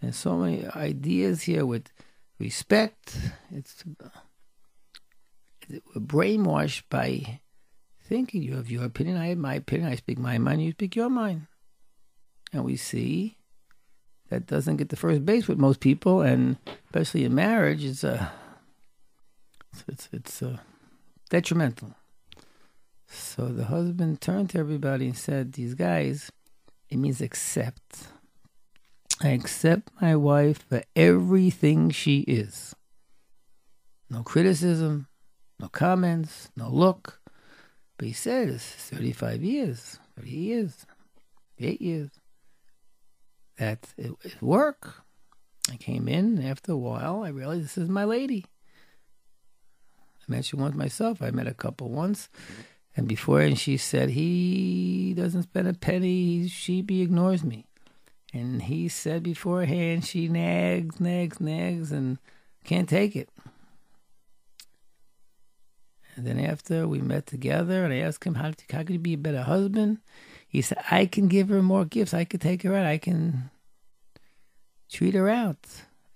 And 0.00 0.14
so 0.14 0.36
many 0.36 0.66
ideas 0.66 1.42
here 1.42 1.66
with 1.66 1.92
respect. 2.38 3.16
It's 3.50 3.84
we're 5.68 6.00
brainwashed 6.00 6.84
by 6.88 7.40
thinking 8.04 8.42
you 8.42 8.54
have 8.54 8.70
your 8.70 8.84
opinion, 8.84 9.16
I 9.16 9.28
have 9.28 9.38
my 9.38 9.54
opinion, 9.54 9.90
I 9.90 9.96
speak 9.96 10.18
my 10.18 10.38
mind, 10.38 10.62
you 10.62 10.70
speak 10.70 10.94
your 10.94 11.10
mind. 11.10 11.48
And 12.52 12.64
we 12.64 12.76
see 12.76 13.35
that 14.28 14.46
doesn't 14.46 14.76
get 14.76 14.88
the 14.88 14.96
first 14.96 15.24
base 15.24 15.46
with 15.48 15.58
most 15.58 15.80
people, 15.80 16.20
and 16.20 16.56
especially 16.86 17.24
in 17.24 17.34
marriage, 17.34 17.84
it's 17.84 18.04
a 18.04 18.14
uh, 18.14 18.28
it's 19.88 20.08
it's, 20.12 20.42
uh, 20.42 20.58
detrimental. 21.30 21.94
So 23.08 23.48
the 23.48 23.66
husband 23.66 24.20
turned 24.20 24.50
to 24.50 24.58
everybody 24.58 25.06
and 25.06 25.16
said, 25.16 25.52
"These 25.52 25.74
guys, 25.74 26.30
it 26.90 26.96
means 26.96 27.20
accept. 27.20 28.08
I 29.22 29.28
accept 29.28 29.90
my 30.00 30.16
wife 30.16 30.64
for 30.68 30.82
everything 30.94 31.90
she 31.90 32.20
is. 32.20 32.74
No 34.10 34.22
criticism, 34.22 35.08
no 35.60 35.68
comments, 35.68 36.50
no 36.56 36.68
look." 36.68 37.20
But 37.98 38.08
he 38.08 38.12
says, 38.12 38.62
thirty-five 38.62 39.42
years, 39.42 39.98
thirty 40.16 40.30
years, 40.30 40.84
eight 41.58 41.80
years." 41.80 42.10
That 43.58 43.92
it, 43.96 44.12
it 44.22 44.42
work. 44.42 45.04
I 45.70 45.76
came 45.76 46.08
in 46.08 46.42
after 46.42 46.72
a 46.72 46.76
while. 46.76 47.22
I 47.24 47.28
realized 47.28 47.64
this 47.64 47.78
is 47.78 47.88
my 47.88 48.04
lady. 48.04 48.44
I 50.28 50.32
met 50.32 50.52
you 50.52 50.58
once 50.58 50.76
myself. 50.76 51.22
I 51.22 51.30
met 51.30 51.46
a 51.46 51.54
couple 51.54 51.88
once, 51.88 52.28
and 52.96 53.08
before, 53.08 53.40
and 53.40 53.58
she 53.58 53.76
said 53.76 54.10
he 54.10 55.14
doesn't 55.16 55.44
spend 55.44 55.68
a 55.68 55.74
penny. 55.74 56.48
She 56.48 56.82
be 56.82 57.02
ignores 57.02 57.44
me, 57.44 57.66
and 58.32 58.62
he 58.62 58.88
said 58.88 59.22
beforehand 59.22 60.04
she 60.04 60.28
nags, 60.28 61.00
nags, 61.00 61.40
nags, 61.40 61.92
and 61.92 62.18
can't 62.64 62.88
take 62.88 63.16
it. 63.16 63.28
And 66.16 66.26
then 66.26 66.40
after 66.40 66.88
we 66.88 67.00
met 67.00 67.26
together, 67.26 67.84
and 67.84 67.92
I 67.92 67.98
asked 67.98 68.24
him 68.24 68.36
how, 68.36 68.52
how 68.72 68.78
could 68.78 68.90
he 68.90 68.96
be 68.96 69.14
a 69.14 69.18
better 69.18 69.42
husband? 69.42 69.98
He 70.56 70.62
said, 70.62 70.78
I 70.90 71.04
can 71.04 71.28
give 71.28 71.50
her 71.50 71.60
more 71.60 71.84
gifts. 71.84 72.14
I 72.14 72.24
could 72.24 72.40
take 72.40 72.62
her 72.62 72.74
out. 72.74 72.86
I 72.86 72.96
can 72.96 73.50
treat 74.90 75.12
her 75.12 75.28
out. 75.28 75.58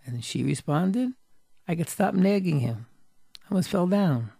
And 0.06 0.24
she 0.24 0.42
responded, 0.42 1.12
I 1.68 1.74
could 1.74 1.90
stop 1.90 2.14
nagging 2.14 2.60
him. 2.60 2.86
I 3.44 3.50
almost 3.50 3.68
fell 3.68 3.86
down. 3.86 4.32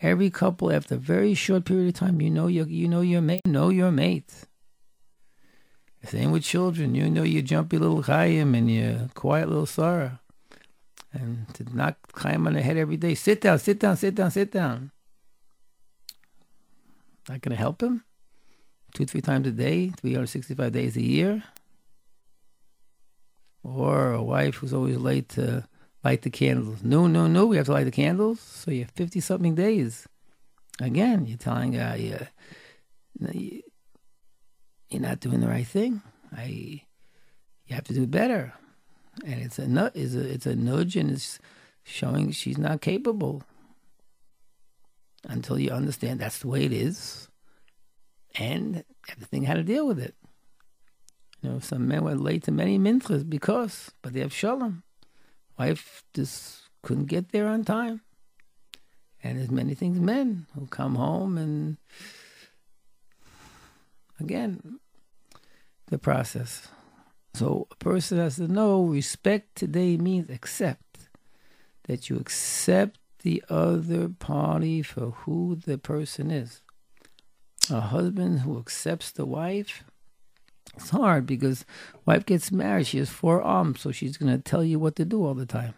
Every 0.00 0.30
couple, 0.30 0.72
after 0.72 0.94
a 0.94 0.96
very 0.96 1.34
short 1.34 1.66
period 1.66 1.88
of 1.88 2.00
time, 2.00 2.22
you 2.22 2.30
know 2.30 2.46
your 2.46 2.66
you 2.66 2.88
know 2.88 3.02
your 3.02 3.20
mate, 3.20 3.42
know 3.44 3.68
your 3.68 3.90
mate. 3.90 4.46
Same 6.04 6.32
with 6.32 6.44
children. 6.44 6.94
You 6.94 7.10
know 7.10 7.24
your 7.24 7.42
jumpy 7.42 7.76
little 7.76 8.04
Chaim 8.04 8.54
and 8.54 8.70
your 8.70 9.10
quiet 9.12 9.50
little 9.50 9.66
Sarah. 9.66 10.22
And 11.12 11.46
to 11.56 11.76
knock 11.76 11.98
Chaim 12.14 12.46
on 12.46 12.54
the 12.54 12.62
head 12.62 12.78
every 12.78 12.96
day. 12.96 13.14
Sit 13.14 13.42
down, 13.42 13.58
sit 13.58 13.78
down, 13.78 13.98
sit 13.98 14.14
down, 14.14 14.30
sit 14.30 14.50
down. 14.50 14.92
Not 17.28 17.42
to 17.42 17.54
help 17.54 17.82
him? 17.82 18.02
Two, 18.94 19.04
three 19.04 19.20
times 19.20 19.46
a 19.46 19.50
day, 19.50 19.88
365 19.88 20.72
days 20.72 20.96
a 20.96 21.02
year. 21.02 21.42
Or 23.62 24.12
a 24.12 24.22
wife 24.22 24.56
who's 24.56 24.72
always 24.72 24.96
late 24.96 25.28
to 25.30 25.66
light 26.02 26.22
the 26.22 26.30
candles. 26.30 26.82
No, 26.82 27.06
no, 27.06 27.26
no, 27.26 27.46
we 27.46 27.56
have 27.56 27.66
to 27.66 27.72
light 27.72 27.84
the 27.84 27.90
candles. 27.90 28.40
So 28.40 28.70
you 28.70 28.82
have 28.82 28.90
50 28.92 29.20
something 29.20 29.54
days. 29.54 30.06
Again, 30.80 31.26
you're 31.26 31.38
telling 31.38 31.78
uh, 31.78 31.96
you, 31.98 33.62
you're 34.88 35.00
not 35.00 35.20
doing 35.20 35.40
the 35.40 35.48
right 35.48 35.66
thing. 35.66 36.02
I, 36.36 36.82
you 37.66 37.74
have 37.74 37.84
to 37.84 37.94
do 37.94 38.06
better. 38.06 38.54
And 39.24 39.40
it's 39.40 39.58
a 39.58 39.92
it's 39.94 40.14
a, 40.14 40.20
it's 40.20 40.46
a 40.46 40.56
nudge 40.56 40.96
and 40.96 41.10
it's 41.10 41.38
showing 41.84 42.32
she's 42.32 42.58
not 42.58 42.80
capable 42.80 43.44
until 45.28 45.58
you 45.58 45.70
understand 45.70 46.20
that's 46.20 46.38
the 46.38 46.48
way 46.48 46.64
it 46.64 46.72
is 46.72 47.28
and 48.34 48.84
everything 49.10 49.44
had 49.44 49.54
to 49.54 49.62
deal 49.62 49.86
with 49.86 49.98
it. 49.98 50.14
You 51.42 51.50
know, 51.50 51.58
some 51.58 51.86
men 51.86 52.04
were 52.04 52.14
late 52.14 52.44
to 52.44 52.52
many 52.52 52.78
minchas 52.78 53.28
because, 53.28 53.92
but 54.02 54.12
they 54.12 54.20
have 54.20 54.32
shalom. 54.32 54.82
Wife 55.58 56.04
just 56.14 56.62
couldn't 56.82 57.06
get 57.06 57.32
there 57.32 57.48
on 57.48 57.64
time. 57.64 58.00
And 59.22 59.38
there's 59.38 59.50
many 59.50 59.74
things 59.74 59.98
men 59.98 60.46
who 60.54 60.66
come 60.66 60.96
home 60.96 61.38
and 61.38 61.76
again 64.20 64.80
the 65.86 65.98
process. 65.98 66.68
So 67.34 67.66
a 67.70 67.76
person 67.76 68.18
has 68.18 68.36
to 68.36 68.48
know 68.48 68.82
respect 68.82 69.56
today 69.56 69.96
means 69.96 70.30
accept. 70.30 71.08
That 71.84 72.08
you 72.08 72.16
accept 72.16 73.00
the 73.22 73.42
other 73.48 74.08
party 74.08 74.82
for 74.82 75.10
who 75.10 75.56
the 75.56 75.78
person 75.78 76.30
is. 76.30 76.62
A 77.70 77.80
husband 77.80 78.40
who 78.40 78.58
accepts 78.58 79.10
the 79.10 79.24
wife, 79.24 79.84
it's 80.76 80.90
hard 80.90 81.26
because 81.26 81.64
wife 82.04 82.26
gets 82.26 82.52
married, 82.52 82.86
she 82.86 82.98
has 82.98 83.08
four 83.08 83.40
arms, 83.42 83.80
so 83.80 83.90
she's 83.90 84.16
gonna 84.16 84.38
tell 84.38 84.62
you 84.64 84.78
what 84.78 84.96
to 84.96 85.04
do 85.04 85.24
all 85.24 85.34
the 85.34 85.46
time. 85.46 85.74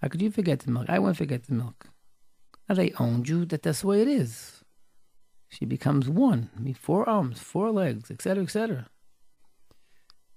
How 0.00 0.08
could 0.08 0.22
you 0.22 0.30
forget 0.30 0.60
the 0.60 0.70
milk? 0.70 0.86
I 0.88 0.98
won't 0.98 1.16
forget 1.16 1.44
the 1.44 1.54
milk. 1.54 1.88
Now 2.68 2.74
they 2.74 2.92
owned 2.98 3.28
you 3.28 3.44
that 3.46 3.62
that's 3.62 3.82
the 3.82 3.86
way 3.86 4.02
it 4.02 4.08
is. 4.08 4.64
She 5.48 5.64
becomes 5.64 6.08
one. 6.08 6.50
I 6.56 6.60
mean, 6.60 6.74
four 6.74 7.08
arms, 7.08 7.38
four 7.38 7.70
legs, 7.70 8.10
etc., 8.10 8.42
etc. 8.42 8.88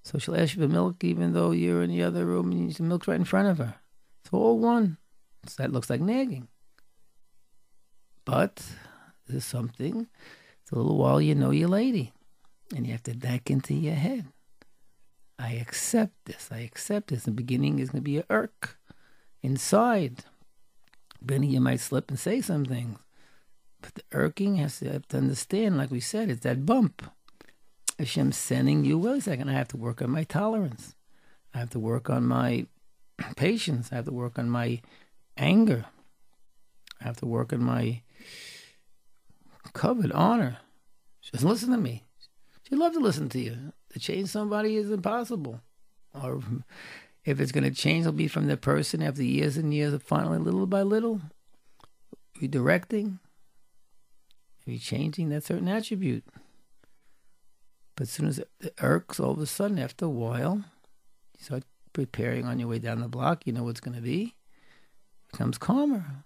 So 0.04 0.20
she'll 0.20 0.36
ask 0.36 0.56
you 0.56 0.62
for 0.62 0.68
milk 0.68 1.04
even 1.04 1.34
though 1.34 1.52
you're 1.52 1.82
in 1.82 1.90
the 1.90 2.04
other 2.04 2.25
room 2.25 2.52
and 2.52 2.72
the 2.72 2.84
milk's 2.84 3.08
right 3.08 3.16
in 3.16 3.25
front 3.25 3.48
of 3.48 3.58
her. 3.58 3.75
It's 4.24 4.34
all 4.34 4.60
one. 4.60 4.98
So 5.48 5.64
that 5.64 5.72
looks 5.72 5.90
like 5.90 6.02
nagging. 6.02 6.48
But 8.25 8.62
something. 9.39 10.08
It's 10.62 10.72
a 10.72 10.75
little 10.75 10.98
while 10.98 11.22
you 11.22 11.36
know 11.36 11.51
your 11.51 11.70
lady. 11.70 12.13
And 12.75 12.86
you 12.86 12.91
have 12.94 13.03
to 13.03 13.15
back 13.15 13.51
into 13.51 13.74
your 13.74 13.96
head. 13.96 14.25
I 15.38 15.53
accept 15.53 16.13
this. 16.25 16.50
I 16.51 16.60
accept 16.60 17.10
this. 17.10 17.24
The 17.24 17.32
beginning 17.32 17.79
is 17.79 17.89
going 17.89 18.01
to 18.03 18.10
be 18.10 18.17
a 18.17 18.25
irk 18.29 18.77
inside. 19.44 20.24
Benny, 21.22 21.48
you 21.48 21.60
might 21.60 21.79
slip 21.79 22.10
and 22.10 22.20
say 22.20 22.41
some 22.41 22.65
things. 22.65 23.00
But 23.82 23.96
the 23.96 24.03
irking 24.12 24.55
has 24.55 24.79
to, 24.79 24.91
have 24.91 25.08
to 25.10 25.17
understand, 25.17 25.77
like 25.77 25.91
we 25.91 26.00
said, 26.00 26.29
it's 26.29 26.41
that 26.41 26.65
bump. 26.65 27.03
Hashem's 28.00 28.38
sending 28.38 28.84
you, 28.84 28.98
wait 28.98 29.20
a 29.20 29.22
second, 29.22 29.50
I 29.50 29.53
have 29.53 29.67
to 29.70 29.77
work 29.77 30.01
on 30.01 30.10
my 30.10 30.24
tolerance. 30.24 30.96
I 31.53 31.60
have 31.60 31.70
to 31.72 31.79
work 31.79 32.10
on 32.10 32.25
my 32.25 32.65
patience. 33.36 33.89
I 33.91 33.96
have 33.96 34.05
to 34.05 34.12
work 34.12 34.39
on 34.39 34.50
my 34.50 34.82
anger. 35.38 35.86
I 37.00 37.05
have 37.05 37.17
to 37.17 37.25
work 37.25 37.53
on 37.53 37.63
my 37.63 38.01
covet 39.75 40.12
honor. 40.12 40.58
She 41.22 41.32
doesn't 41.32 41.48
listen 41.48 41.72
to 41.72 41.77
me. 41.77 42.03
She'd 42.63 42.79
love 42.79 42.94
to 42.94 43.00
listen 43.00 43.29
to 43.29 43.40
you. 43.40 43.74
To 43.92 44.00
change 44.00 44.29
somebody 44.29 44.75
is 44.75 44.90
impossible. 44.90 45.61
Or 46.14 46.42
if 47.24 47.40
it's 47.40 47.51
going 47.51 47.64
to 47.64 47.72
change, 47.72 48.01
it'll 48.01 48.14
be 48.14 48.27
from 48.27 48.48
the 48.48 48.57
person 48.57 49.03
after 49.03 49.22
years 49.22 49.57
and 49.57 49.74
years 49.74 49.94
of 49.94 50.01
finally, 50.01 50.40
little 50.40 50.66
by 50.66 50.81
little, 50.81 51.22
redirecting, 52.42 53.20
maybe 54.66 54.79
changing 54.79 55.29
that 55.29 55.44
certain 55.44 55.68
attribute. 55.68 56.24
But 57.96 58.03
as 58.03 58.09
soon 58.11 58.27
as 58.27 58.40
it 58.40 58.74
irks, 58.81 59.20
all 59.20 59.31
of 59.31 59.40
a 59.40 59.46
sudden, 59.46 59.77
after 59.77 60.05
a 60.05 60.09
while, 60.09 60.64
you 61.38 61.44
start 61.44 61.64
preparing 61.94 62.46
on 62.46 62.59
your 62.59 62.70
way 62.70 62.79
down 62.79 63.00
the 63.00 63.07
block. 63.07 63.46
You 63.46 63.53
know 63.53 63.64
what's 63.64 63.79
going 63.79 63.96
to 63.96 64.01
be 64.01 64.35
becomes 65.31 65.57
calmer. 65.57 66.24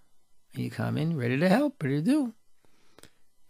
And 0.54 0.64
you 0.64 0.72
come 0.72 0.98
in 0.98 1.18
ready 1.18 1.38
to 1.38 1.50
help, 1.50 1.82
ready 1.82 1.98
to 1.98 2.02
do. 2.02 2.34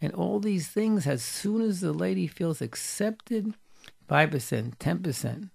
And 0.02 0.14
all 0.14 0.40
these 0.40 0.68
things, 0.68 1.06
as 1.08 1.24
soon 1.24 1.62
as 1.62 1.82
the 1.82 1.92
lady 1.92 2.28
feels 2.28 2.62
accepted, 2.62 3.54
5%, 4.10 4.78
10%. 4.78 5.50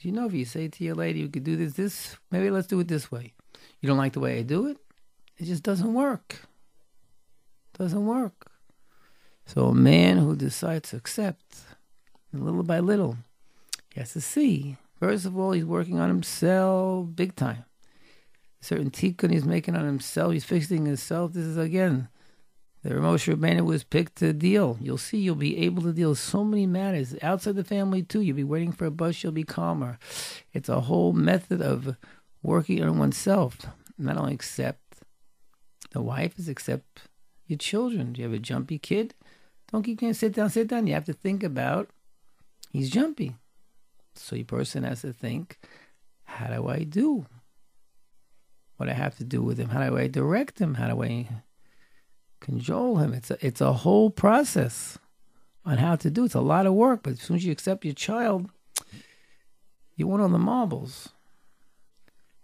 You 0.00 0.12
know, 0.12 0.26
if 0.26 0.34
you 0.34 0.44
say 0.44 0.68
to 0.68 0.84
your 0.84 0.94
lady, 0.94 1.20
you 1.20 1.28
could 1.28 1.44
do 1.44 1.56
this, 1.56 1.72
this, 1.72 2.16
maybe 2.30 2.50
let's 2.50 2.66
do 2.66 2.78
it 2.80 2.88
this 2.88 3.10
way. 3.10 3.32
You 3.80 3.88
don't 3.88 3.98
like 3.98 4.12
the 4.12 4.20
way 4.20 4.38
I 4.38 4.42
do 4.42 4.66
it? 4.66 4.76
It 5.38 5.46
just 5.46 5.62
doesn't 5.62 5.94
work. 5.94 6.36
Doesn't 7.76 8.06
work. 8.06 8.52
So 9.46 9.66
a 9.66 9.74
man 9.74 10.18
who 10.18 10.36
decides 10.36 10.90
to 10.90 10.96
accept, 10.96 11.56
little 12.32 12.62
by 12.62 12.80
little, 12.80 13.16
he 13.92 14.00
has 14.00 14.12
to 14.12 14.20
see. 14.20 14.76
First 15.00 15.24
of 15.24 15.38
all, 15.38 15.52
he's 15.52 15.64
working 15.64 15.98
on 15.98 16.08
himself 16.08 17.08
big 17.14 17.34
time 17.34 17.64
certain 18.60 18.90
tikkun 18.90 19.32
he's 19.32 19.44
making 19.44 19.76
on 19.76 19.84
himself. 19.84 20.32
He's 20.32 20.44
fixing 20.44 20.86
himself. 20.86 21.32
This 21.32 21.44
is 21.44 21.56
again, 21.56 22.08
the 22.82 22.90
Moshe 22.90 23.34
Rabbeinu 23.34 23.64
was 23.64 23.84
picked 23.84 24.16
to 24.16 24.32
deal. 24.32 24.78
You'll 24.80 24.98
see, 24.98 25.18
you'll 25.18 25.34
be 25.34 25.58
able 25.58 25.82
to 25.82 25.92
deal 25.92 26.14
so 26.14 26.44
many 26.44 26.66
matters 26.66 27.14
outside 27.22 27.56
the 27.56 27.64
family 27.64 28.02
too. 28.02 28.20
You'll 28.20 28.36
be 28.36 28.44
waiting 28.44 28.72
for 28.72 28.86
a 28.86 28.90
bus. 28.90 29.22
You'll 29.22 29.32
be 29.32 29.44
calmer. 29.44 29.98
It's 30.52 30.68
a 30.68 30.82
whole 30.82 31.12
method 31.12 31.60
of 31.60 31.96
working 32.42 32.82
on 32.82 32.98
oneself. 32.98 33.58
Not 33.98 34.16
only 34.16 34.34
accept 34.34 35.02
the 35.90 36.02
wife, 36.02 36.38
is 36.38 36.48
accept 36.48 37.08
your 37.46 37.58
children. 37.58 38.12
Do 38.12 38.22
you 38.22 38.28
have 38.28 38.36
a 38.36 38.38
jumpy 38.38 38.78
kid? 38.78 39.14
Don't 39.72 39.82
keep 39.82 40.00
saying 40.00 40.14
sit 40.14 40.34
down, 40.34 40.50
sit 40.50 40.68
down. 40.68 40.86
You 40.86 40.94
have 40.94 41.04
to 41.06 41.12
think 41.12 41.42
about 41.42 41.90
he's 42.70 42.90
jumpy. 42.90 43.34
So 44.14 44.36
your 44.36 44.44
person 44.44 44.84
has 44.84 45.02
to 45.02 45.12
think, 45.12 45.58
how 46.24 46.48
do 46.48 46.68
I 46.68 46.84
do? 46.84 47.26
what 48.78 48.88
I 48.88 48.92
have 48.92 49.16
to 49.18 49.24
do 49.24 49.42
with 49.42 49.58
him. 49.58 49.68
How 49.68 49.86
do 49.86 49.98
I 49.98 50.06
direct 50.06 50.60
him? 50.60 50.74
How 50.74 50.88
do 50.88 51.02
I 51.02 51.28
control 52.40 52.96
him? 52.98 53.12
It's 53.12 53.30
a, 53.30 53.46
it's 53.46 53.60
a 53.60 53.72
whole 53.72 54.10
process 54.10 54.98
on 55.64 55.78
how 55.78 55.96
to 55.96 56.10
do. 56.10 56.24
It's 56.24 56.34
a 56.34 56.40
lot 56.40 56.66
of 56.66 56.74
work, 56.74 57.02
but 57.02 57.14
as 57.14 57.20
soon 57.20 57.36
as 57.36 57.44
you 57.44 57.52
accept 57.52 57.84
your 57.84 57.94
child, 57.94 58.50
you 59.96 60.06
want 60.06 60.22
on 60.22 60.32
the 60.32 60.38
marbles. 60.38 61.10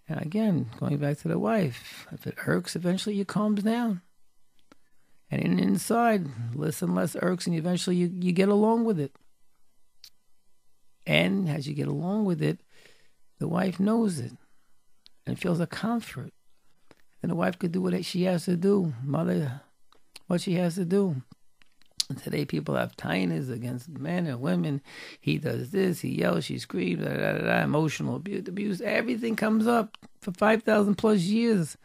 And 0.08 0.20
again, 0.20 0.70
going 0.78 0.98
back 0.98 1.18
to 1.18 1.28
the 1.28 1.38
wife, 1.38 2.06
if 2.12 2.26
it 2.26 2.36
irks, 2.46 2.76
eventually 2.76 3.14
you 3.14 3.24
calms 3.24 3.62
down. 3.62 4.02
And 5.30 5.40
in, 5.40 5.58
inside, 5.58 6.26
less 6.54 6.82
and 6.82 6.94
less 6.94 7.16
irks, 7.20 7.46
and 7.46 7.56
eventually 7.56 7.96
you, 7.96 8.10
you 8.12 8.32
get 8.32 8.48
along 8.48 8.84
with 8.84 9.00
it. 9.00 9.16
And 11.06 11.48
as 11.48 11.66
you 11.66 11.74
get 11.74 11.88
along 11.88 12.24
with 12.24 12.42
it, 12.42 12.60
the 13.38 13.48
wife 13.48 13.80
knows 13.80 14.18
it 14.18 14.32
and 15.26 15.38
feels 15.38 15.60
a 15.60 15.66
comfort. 15.66 16.32
And 17.22 17.30
the 17.30 17.36
wife 17.36 17.58
could 17.58 17.72
do 17.72 17.80
what 17.80 18.04
she 18.04 18.24
has 18.24 18.44
to 18.44 18.56
do, 18.56 18.92
mother, 19.02 19.62
what 20.26 20.40
she 20.40 20.54
has 20.54 20.74
to 20.76 20.84
do. 20.84 21.22
Today 22.22 22.44
people 22.44 22.74
have 22.74 22.96
tinies 22.96 23.50
against 23.50 23.88
men 23.88 24.26
and 24.26 24.40
women. 24.40 24.82
He 25.20 25.38
does 25.38 25.70
this, 25.70 26.00
he 26.00 26.10
yells, 26.10 26.44
she 26.44 26.58
screams, 26.58 27.02
da, 27.02 27.14
da, 27.14 27.38
da, 27.38 27.62
emotional 27.62 28.16
abuse, 28.16 28.46
abuse. 28.46 28.80
Everything 28.82 29.36
comes 29.36 29.66
up 29.66 29.96
for 30.20 30.32
5,000 30.32 30.96
plus 30.96 31.20
years. 31.20 31.78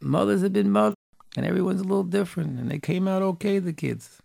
Mothers 0.00 0.42
have 0.42 0.52
been 0.52 0.70
mothers, 0.70 0.94
and 1.36 1.44
everyone's 1.44 1.80
a 1.80 1.84
little 1.84 2.04
different, 2.04 2.60
and 2.60 2.70
they 2.70 2.78
came 2.78 3.08
out 3.08 3.22
okay, 3.22 3.58
the 3.58 3.72
kids. 3.72 4.22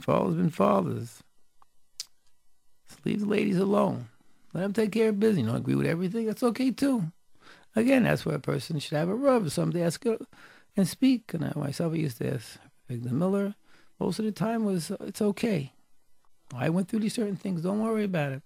Fathers 0.00 0.34
been 0.34 0.50
fathers. 0.50 1.22
Leave 3.04 3.20
the 3.20 3.26
ladies 3.26 3.58
alone. 3.58 4.08
Let 4.52 4.62
them 4.62 4.72
take 4.72 4.92
care 4.92 5.10
of 5.10 5.20
business. 5.20 5.42
You 5.42 5.46
don't 5.46 5.56
agree 5.56 5.74
with 5.74 5.86
everything? 5.86 6.26
That's 6.26 6.42
okay 6.42 6.70
too. 6.70 7.12
Again, 7.76 8.02
that's 8.02 8.26
where 8.26 8.36
a 8.36 8.40
person 8.40 8.78
should 8.78 8.96
have 8.96 9.08
a 9.08 9.14
rub. 9.14 9.50
Somebody 9.50 9.82
ask 9.82 10.04
and 10.78 10.88
speak. 10.88 11.34
And 11.34 11.44
I 11.44 11.52
myself 11.56 11.94
used 11.94 12.18
to 12.18 12.34
ask 12.34 12.58
Avigdor 12.90 13.10
Miller. 13.10 13.54
Most 14.00 14.18
of 14.18 14.24
the 14.24 14.32
time 14.32 14.64
was 14.64 14.90
it's 15.00 15.20
okay. 15.20 15.72
I 16.54 16.70
went 16.70 16.88
through 16.88 17.00
these 17.00 17.14
certain 17.14 17.36
things. 17.36 17.62
Don't 17.62 17.82
worry 17.82 18.04
about 18.04 18.32
it. 18.32 18.42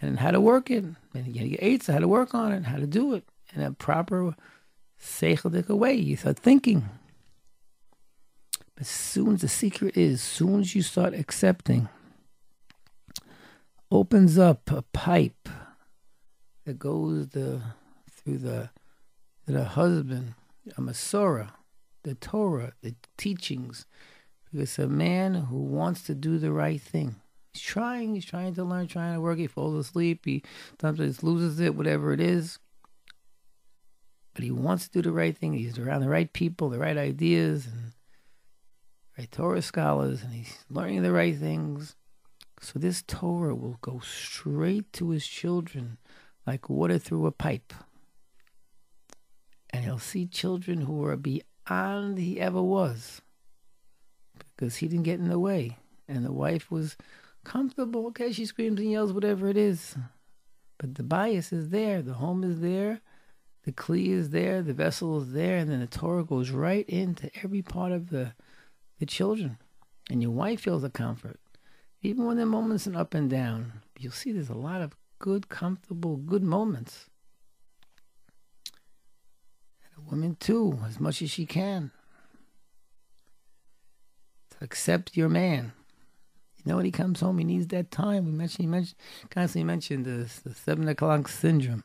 And 0.00 0.18
how 0.18 0.30
to 0.30 0.40
work 0.40 0.70
it. 0.70 0.84
And 1.14 1.26
you 1.26 1.48
get 1.48 1.62
eights, 1.62 1.88
how 1.88 1.98
to 1.98 2.08
work 2.08 2.34
on 2.34 2.52
it, 2.52 2.64
how 2.64 2.76
to 2.76 2.86
do 2.86 3.14
it 3.14 3.24
in 3.54 3.62
a 3.62 3.72
proper 3.72 4.34
seichelic 5.00 5.68
way. 5.68 5.94
You 5.94 6.16
start 6.16 6.38
thinking. 6.38 6.88
But 8.74 8.82
as 8.82 8.88
soon 8.88 9.34
as 9.34 9.40
the 9.42 9.48
secret 9.48 9.96
is, 9.96 10.14
as 10.14 10.22
soon 10.22 10.60
as 10.60 10.74
you 10.74 10.82
start 10.82 11.14
accepting 11.14 11.88
opens 13.90 14.38
up 14.38 14.70
a 14.70 14.82
pipe 14.82 15.48
that 16.64 16.78
goes 16.78 17.28
the, 17.28 17.60
through 18.10 18.38
the, 18.38 18.70
the 19.46 19.64
husband, 19.64 20.34
a 20.76 20.80
Masorah, 20.80 21.50
the 22.02 22.14
Torah, 22.14 22.72
the 22.82 22.94
teachings, 23.16 23.86
Because 24.50 24.78
a 24.78 24.86
man 24.86 25.34
who 25.34 25.58
wants 25.58 26.02
to 26.04 26.14
do 26.14 26.38
the 26.38 26.52
right 26.52 26.80
thing. 26.80 27.16
He's 27.52 27.62
trying, 27.62 28.14
he's 28.14 28.24
trying 28.24 28.54
to 28.54 28.64
learn, 28.64 28.86
trying 28.86 29.14
to 29.14 29.20
work, 29.20 29.38
he 29.38 29.46
falls 29.46 29.74
asleep, 29.74 30.24
he 30.24 30.42
sometimes 30.80 31.22
loses 31.22 31.60
it, 31.60 31.74
whatever 31.74 32.12
it 32.12 32.20
is. 32.20 32.58
But 34.34 34.44
he 34.44 34.50
wants 34.50 34.88
to 34.88 34.92
do 34.92 35.02
the 35.02 35.12
right 35.12 35.36
thing. 35.36 35.52
He's 35.52 35.78
around 35.78 36.00
the 36.00 36.08
right 36.08 36.32
people, 36.32 36.68
the 36.68 36.78
right 36.78 36.96
ideas, 36.96 37.66
and 37.66 37.92
right 39.16 39.30
Torah 39.30 39.62
scholars, 39.62 40.22
and 40.22 40.32
he's 40.32 40.64
learning 40.68 41.02
the 41.02 41.12
right 41.12 41.36
things. 41.36 41.94
So 42.60 42.78
this 42.78 43.02
Torah 43.06 43.54
will 43.54 43.78
go 43.80 44.00
straight 44.00 44.92
to 44.94 45.10
his 45.10 45.26
children 45.26 45.98
like 46.46 46.68
water 46.68 46.98
through 46.98 47.26
a 47.26 47.32
pipe. 47.32 47.72
And 49.74 49.84
he'll 49.84 49.98
see 49.98 50.26
children 50.26 50.82
who 50.82 51.04
are 51.04 51.16
beyond 51.16 52.18
he 52.18 52.40
ever 52.40 52.62
was 52.62 53.22
because 54.56 54.76
he 54.76 54.86
didn't 54.86 55.02
get 55.02 55.18
in 55.18 55.28
the 55.28 55.38
way. 55.40 55.78
And 56.06 56.24
the 56.24 56.32
wife 56.32 56.70
was 56.70 56.96
comfortable. 57.42 58.06
Okay, 58.06 58.30
she 58.30 58.46
screams 58.46 58.78
and 58.78 58.92
yells, 58.92 59.12
whatever 59.12 59.48
it 59.48 59.56
is. 59.56 59.96
But 60.78 60.94
the 60.94 61.02
bias 61.02 61.52
is 61.52 61.70
there, 61.70 62.02
the 62.02 62.14
home 62.14 62.44
is 62.44 62.60
there, 62.60 63.00
the 63.64 63.72
kli 63.72 64.10
is 64.10 64.30
there, 64.30 64.62
the 64.62 64.74
vessel 64.74 65.20
is 65.20 65.32
there, 65.32 65.56
and 65.56 65.68
then 65.68 65.80
the 65.80 65.88
Torah 65.88 66.22
goes 66.22 66.50
right 66.50 66.88
into 66.88 67.28
every 67.42 67.62
part 67.62 67.90
of 67.90 68.10
the 68.10 68.34
the 69.00 69.06
children. 69.06 69.58
And 70.08 70.22
your 70.22 70.30
wife 70.30 70.60
feels 70.60 70.84
a 70.84 70.88
comfort. 70.88 71.40
Even 72.00 72.26
when 72.26 72.38
are 72.38 72.46
moments 72.46 72.86
and 72.86 72.96
up 72.96 73.12
and 73.12 73.28
down, 73.28 73.72
you'll 73.98 74.12
see 74.12 74.30
there's 74.30 74.48
a 74.48 74.54
lot 74.54 74.82
of 74.82 74.94
good, 75.18 75.48
comfortable, 75.48 76.16
good 76.16 76.44
moments. 76.44 77.10
Woman 80.14 80.36
too, 80.38 80.78
as 80.86 81.00
much 81.00 81.22
as 81.22 81.30
she 81.32 81.44
can. 81.44 81.90
To 84.50 84.56
accept 84.60 85.16
your 85.16 85.28
man. 85.28 85.72
You 86.56 86.70
know 86.70 86.76
when 86.76 86.84
he 86.84 86.92
comes 86.92 87.18
home, 87.18 87.38
he 87.38 87.44
needs 87.44 87.66
that 87.68 87.90
time. 87.90 88.24
We 88.26 88.30
mentioned, 88.30 88.60
he 88.60 88.68
mentioned, 88.68 88.94
constantly 89.28 89.64
mentioned 89.64 90.04
the, 90.04 90.30
the 90.44 90.54
seven 90.54 90.86
o'clock 90.86 91.26
syndrome. 91.26 91.82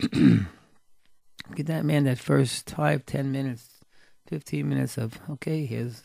Get 0.12 1.66
that 1.66 1.84
man 1.84 2.04
that 2.04 2.20
first 2.20 2.70
five, 2.70 3.04
ten 3.06 3.32
minutes, 3.32 3.80
fifteen 4.28 4.68
minutes 4.68 4.96
of 4.96 5.18
okay, 5.30 5.66
here's 5.66 6.04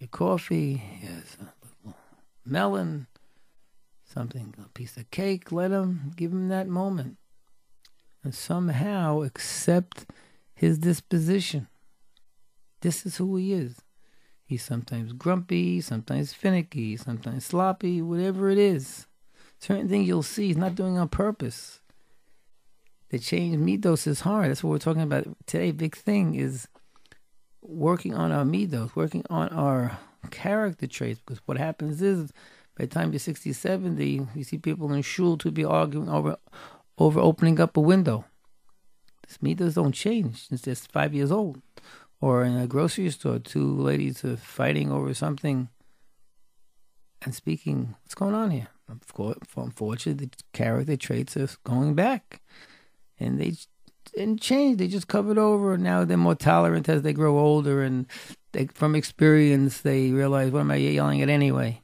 your 0.00 0.08
coffee, 0.08 0.74
here's 0.74 1.36
a 1.40 1.52
little 1.84 2.00
melon, 2.44 3.06
something, 4.04 4.56
a 4.58 4.68
piece 4.70 4.96
of 4.96 5.08
cake. 5.12 5.52
Let 5.52 5.70
him 5.70 6.10
give 6.16 6.32
him 6.32 6.48
that 6.48 6.66
moment, 6.66 7.16
and 8.26 8.34
somehow 8.34 9.22
accept 9.22 10.04
his 10.52 10.78
disposition. 10.78 11.68
This 12.80 13.06
is 13.06 13.18
who 13.18 13.36
he 13.36 13.52
is. 13.52 13.82
He's 14.44 14.64
sometimes 14.64 15.12
grumpy, 15.12 15.80
sometimes 15.80 16.32
finicky, 16.32 16.96
sometimes 16.96 17.44
sloppy, 17.44 18.02
whatever 18.02 18.50
it 18.50 18.58
is. 18.58 19.06
Certain 19.60 19.88
things 19.88 20.08
you'll 20.08 20.24
see 20.24 20.48
he's 20.48 20.56
not 20.56 20.74
doing 20.74 20.98
on 20.98 21.08
purpose. 21.08 21.78
The 23.10 23.20
change 23.20 23.58
midos 23.58 24.08
is 24.08 24.22
hard. 24.22 24.50
That's 24.50 24.64
what 24.64 24.70
we're 24.70 24.78
talking 24.78 25.02
about 25.02 25.28
today. 25.46 25.70
Big 25.70 25.96
thing 25.96 26.34
is 26.34 26.66
working 27.62 28.12
on 28.12 28.32
our 28.32 28.44
midos, 28.44 28.96
working 28.96 29.22
on 29.30 29.50
our 29.50 29.98
character 30.32 30.88
traits. 30.88 31.20
Because 31.24 31.40
what 31.46 31.58
happens 31.58 32.02
is, 32.02 32.32
by 32.76 32.86
the 32.86 32.90
time 32.90 33.12
you're 33.12 33.20
60, 33.20 33.52
70, 33.52 34.26
you 34.34 34.42
see 34.42 34.58
people 34.58 34.92
in 34.92 35.02
shul 35.02 35.38
to 35.38 35.52
be 35.52 35.64
arguing 35.64 36.08
over 36.08 36.38
over 36.98 37.20
opening 37.20 37.60
up 37.60 37.76
a 37.76 37.80
window. 37.80 38.24
This 39.26 39.38
midos 39.38 39.74
don't 39.74 39.92
change. 39.92 40.46
It's 40.50 40.62
just 40.62 40.92
five 40.92 41.14
years 41.14 41.32
old 41.32 41.60
or 42.20 42.44
in 42.44 42.56
a 42.56 42.66
grocery 42.66 43.10
store, 43.10 43.38
two 43.38 43.76
ladies 43.76 44.24
are 44.24 44.36
fighting 44.36 44.90
over 44.90 45.12
something 45.12 45.68
and 47.22 47.34
speaking, 47.34 47.94
what's 48.02 48.14
going 48.14 48.34
on 48.34 48.50
here? 48.50 48.68
Of 48.88 49.12
course, 49.12 49.38
unfortunately, 49.56 50.26
the 50.26 50.36
character 50.52 50.96
traits 50.96 51.36
are 51.36 51.48
going 51.64 51.94
back. 51.94 52.40
And 53.18 53.40
they 53.40 53.54
didn't 54.14 54.40
change. 54.40 54.78
They 54.78 54.88
just 54.88 55.08
covered 55.08 55.38
over. 55.38 55.74
And 55.74 55.82
now 55.82 56.04
they're 56.04 56.16
more 56.16 56.34
tolerant 56.34 56.88
as 56.88 57.02
they 57.02 57.12
grow 57.12 57.38
older. 57.38 57.82
And 57.82 58.06
they, 58.52 58.66
from 58.66 58.94
experience, 58.94 59.80
they 59.80 60.12
realize, 60.12 60.52
what 60.52 60.60
am 60.60 60.70
I 60.70 60.76
yelling 60.76 61.22
at 61.22 61.28
anyway? 61.28 61.82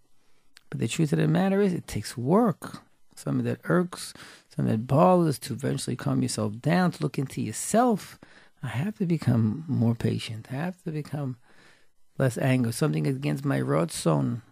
But 0.71 0.81
the 0.81 0.89
truth 0.89 1.13
of 1.13 1.19
the 1.19 1.29
matter 1.29 1.61
is, 1.61 1.73
it 1.73 1.87
takes 1.87 2.17
work. 2.17 2.83
Some 3.17 3.39
of 3.39 3.45
that 3.45 3.61
irks, 3.65 4.15
of 4.59 4.67
that 4.67 4.87
bothers 4.87 5.39
to 5.41 5.55
eventually 5.55 5.97
calm 5.97 6.23
yourself 6.23 6.61
down, 6.61 6.91
to 6.93 7.03
look 7.03 7.19
into 7.19 7.41
yourself 7.41 8.19
I 8.63 8.69
have 8.69 8.97
to 8.99 9.07
become 9.07 9.65
more 9.67 9.95
patient. 9.95 10.49
I 10.51 10.55
have 10.55 10.83
to 10.85 10.93
become 10.93 11.37
less 12.17 12.39
angry. 12.39 12.73
Something 12.73 13.07
against 13.07 13.45
my 13.45 13.59
ratzon. 13.59 14.43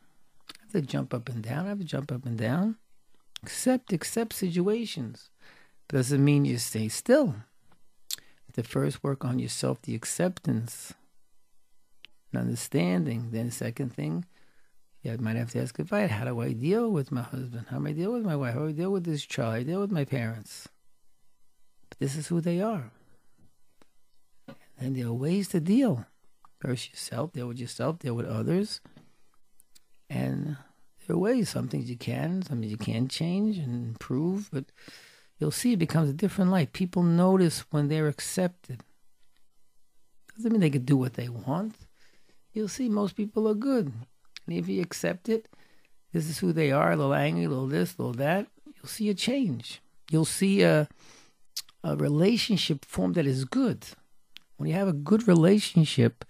I 0.50 0.62
have 0.62 0.72
to 0.72 0.82
jump 0.82 1.14
up 1.14 1.28
and 1.28 1.42
down. 1.42 1.66
I 1.66 1.68
have 1.68 1.78
to 1.78 1.84
jump 1.84 2.10
up 2.10 2.26
and 2.26 2.36
down. 2.36 2.76
Accept, 3.42 3.92
accept 3.92 4.32
situations. 4.32 5.30
But 5.86 5.98
doesn't 5.98 6.24
mean 6.24 6.44
you 6.44 6.58
stay 6.58 6.88
still. 6.88 7.36
The 8.54 8.64
first 8.64 9.04
work 9.04 9.24
on 9.24 9.38
yourself, 9.38 9.80
the 9.82 9.94
acceptance, 9.94 10.92
and 12.32 12.42
understanding. 12.42 13.28
Then 13.30 13.46
the 13.46 13.52
second 13.52 13.94
thing, 13.94 14.24
you 15.02 15.16
might 15.18 15.36
have 15.36 15.50
to 15.52 15.62
ask 15.62 15.78
advice. 15.78 16.10
How 16.10 16.24
do 16.24 16.40
I 16.40 16.52
deal 16.52 16.90
with 16.90 17.10
my 17.10 17.22
husband? 17.22 17.66
How 17.70 17.78
do 17.78 17.86
I 17.86 17.92
deal 17.92 18.12
with 18.12 18.22
my 18.22 18.36
wife? 18.36 18.54
How 18.54 18.60
do 18.60 18.68
I 18.68 18.72
deal 18.72 18.90
with 18.90 19.04
this 19.04 19.24
child? 19.24 19.54
I 19.54 19.62
deal 19.62 19.80
with 19.80 19.90
my 19.90 20.04
parents. 20.04 20.68
But 21.88 21.98
this 21.98 22.16
is 22.16 22.28
who 22.28 22.40
they 22.40 22.60
are. 22.60 22.90
And 24.78 24.96
there 24.96 25.06
are 25.06 25.12
ways 25.12 25.48
to 25.48 25.60
deal. 25.60 26.06
First 26.58 26.90
yourself, 26.90 27.32
deal 27.32 27.48
with 27.48 27.58
yourself, 27.58 27.98
deal 27.98 28.14
with 28.14 28.26
others. 28.26 28.80
And 30.10 30.58
there 31.06 31.16
are 31.16 31.18
ways. 31.18 31.48
Some 31.48 31.68
things 31.68 31.88
you 31.88 31.96
can, 31.96 32.42
some 32.42 32.60
things 32.60 32.70
you 32.70 32.78
can 32.78 33.08
change 33.08 33.56
and 33.58 33.88
improve, 33.88 34.50
but 34.52 34.66
you'll 35.38 35.50
see 35.50 35.72
it 35.72 35.78
becomes 35.78 36.10
a 36.10 36.14
different 36.14 36.50
life. 36.50 36.72
People 36.72 37.02
notice 37.02 37.64
when 37.70 37.88
they're 37.88 38.08
accepted. 38.08 38.82
Doesn't 40.36 40.52
mean 40.52 40.60
they 40.60 40.70
can 40.70 40.84
do 40.84 40.96
what 40.96 41.14
they 41.14 41.28
want. 41.28 41.74
You'll 42.52 42.68
see 42.68 42.88
most 42.88 43.16
people 43.16 43.48
are 43.48 43.54
good. 43.54 43.92
And 44.50 44.58
if 44.58 44.68
you 44.68 44.82
accept 44.82 45.28
it, 45.28 45.48
this 46.12 46.28
is 46.28 46.40
who 46.40 46.52
they 46.52 46.72
are, 46.72 46.92
a 46.92 46.96
little 46.96 47.14
angry, 47.14 47.44
a 47.44 47.48
little 47.48 47.68
this, 47.68 47.94
a 47.96 48.02
little 48.02 48.14
that, 48.14 48.48
you'll 48.66 48.88
see 48.88 49.08
a 49.08 49.14
change. 49.14 49.80
You'll 50.10 50.24
see 50.24 50.62
a 50.62 50.88
a 51.82 51.96
relationship 51.96 52.84
form 52.84 53.14
that 53.14 53.26
is 53.26 53.46
good 53.46 53.86
when 54.60 54.68
you 54.68 54.74
have 54.74 54.88
a 54.88 54.92
good 54.92 55.26
relationship, 55.26 56.22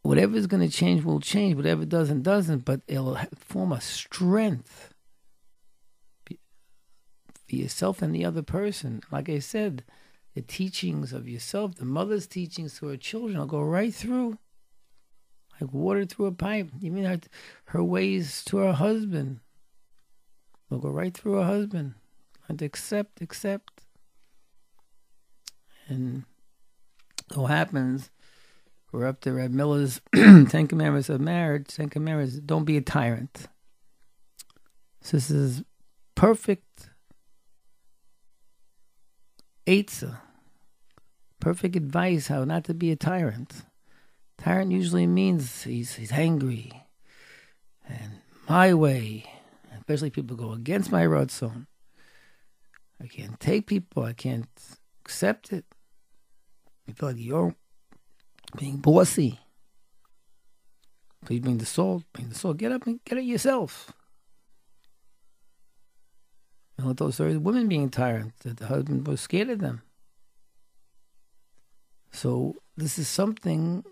whatever 0.00 0.34
is 0.34 0.46
going 0.46 0.66
to 0.66 0.74
change 0.74 1.04
will 1.04 1.20
change. 1.20 1.56
Whatever 1.56 1.84
doesn't, 1.84 2.22
doesn't. 2.22 2.64
But 2.64 2.80
it'll 2.88 3.18
form 3.36 3.70
a 3.70 3.82
strength 3.82 4.94
for 6.26 6.34
yourself 7.54 8.00
and 8.00 8.14
the 8.14 8.24
other 8.24 8.40
person. 8.40 9.02
Like 9.12 9.28
I 9.28 9.40
said, 9.40 9.84
the 10.34 10.40
teachings 10.40 11.12
of 11.12 11.28
yourself, 11.28 11.74
the 11.74 11.84
mother's 11.84 12.26
teachings 12.26 12.78
to 12.78 12.86
her 12.86 12.96
children 12.96 13.38
will 13.38 13.44
go 13.44 13.60
right 13.60 13.92
through, 13.92 14.38
like 15.60 15.72
water 15.72 16.04
through 16.04 16.26
a 16.26 16.32
pipe. 16.32 16.68
Even 16.80 17.04
her, 17.04 17.20
her 17.66 17.84
ways 17.84 18.42
to 18.46 18.58
her 18.58 18.72
husband 18.72 19.40
will 20.68 20.78
go 20.78 20.90
right 20.90 21.14
through 21.14 21.34
her 21.34 21.44
husband. 21.44 21.94
And 22.48 22.60
accept, 22.60 23.20
accept. 23.20 23.84
And 25.88 26.24
so 27.32 27.46
happens, 27.46 28.10
we're 28.92 29.06
up 29.06 29.20
to 29.22 29.32
Reb 29.32 29.52
Miller's 29.52 30.00
Ten 30.14 30.66
Commandments 30.66 31.08
of 31.08 31.20
Marriage. 31.20 31.68
Ten 31.68 31.88
Commandments, 31.88 32.34
don't 32.40 32.64
be 32.64 32.76
a 32.76 32.82
tyrant. 32.82 33.48
So 35.00 35.16
this 35.16 35.30
is 35.30 35.62
perfect 36.14 36.90
Eitzah. 39.66 40.18
Perfect 41.40 41.76
advice 41.76 42.28
how 42.28 42.44
not 42.44 42.64
to 42.64 42.74
be 42.74 42.92
a 42.92 42.96
tyrant. 42.96 43.64
Tyrant 44.42 44.72
usually 44.72 45.06
means 45.06 45.62
he's 45.62 45.94
he's 45.94 46.10
angry. 46.10 46.72
And 47.88 48.18
my 48.48 48.74
way, 48.74 49.30
especially 49.76 50.10
people 50.10 50.36
go 50.36 50.52
against 50.52 50.90
my 50.90 51.04
ratzon. 51.04 51.66
I 53.00 53.06
can't 53.06 53.38
take 53.38 53.66
people, 53.66 54.02
I 54.02 54.12
can't 54.12 54.48
accept 55.04 55.52
it. 55.52 55.64
You 56.86 56.94
feel 56.94 57.10
like 57.10 57.18
you're 57.18 57.54
being 58.58 58.78
bossy. 58.78 59.38
Please 61.24 61.40
bring 61.40 61.58
the 61.58 61.66
salt, 61.66 62.02
bring 62.12 62.28
the 62.28 62.34
salt. 62.34 62.56
Get 62.56 62.72
up 62.72 62.84
and 62.86 62.98
get 63.04 63.18
it 63.18 63.24
yourself. 63.24 63.92
And 66.76 66.88
with 66.88 66.96
those 66.96 67.14
stories, 67.14 67.38
women 67.38 67.68
being 67.68 67.90
tired, 67.90 68.32
that 68.42 68.56
the 68.56 68.66
husband 68.66 69.06
was 69.06 69.20
scared 69.20 69.50
of 69.50 69.60
them. 69.60 69.82
So 72.10 72.56
this 72.76 72.98
is 72.98 73.06
something 73.06 73.84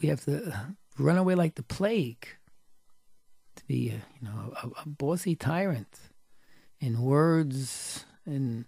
we 0.00 0.08
have 0.08 0.24
to 0.24 0.52
run 0.98 1.16
away 1.16 1.34
like 1.34 1.54
the 1.54 1.62
plague. 1.62 2.26
To 3.56 3.64
be, 3.66 3.88
a, 3.88 3.94
you 3.94 4.22
know, 4.22 4.54
a, 4.62 4.68
a 4.82 4.88
bossy 4.88 5.34
tyrant 5.34 5.98
in 6.80 7.02
words 7.02 8.06
and 8.24 8.64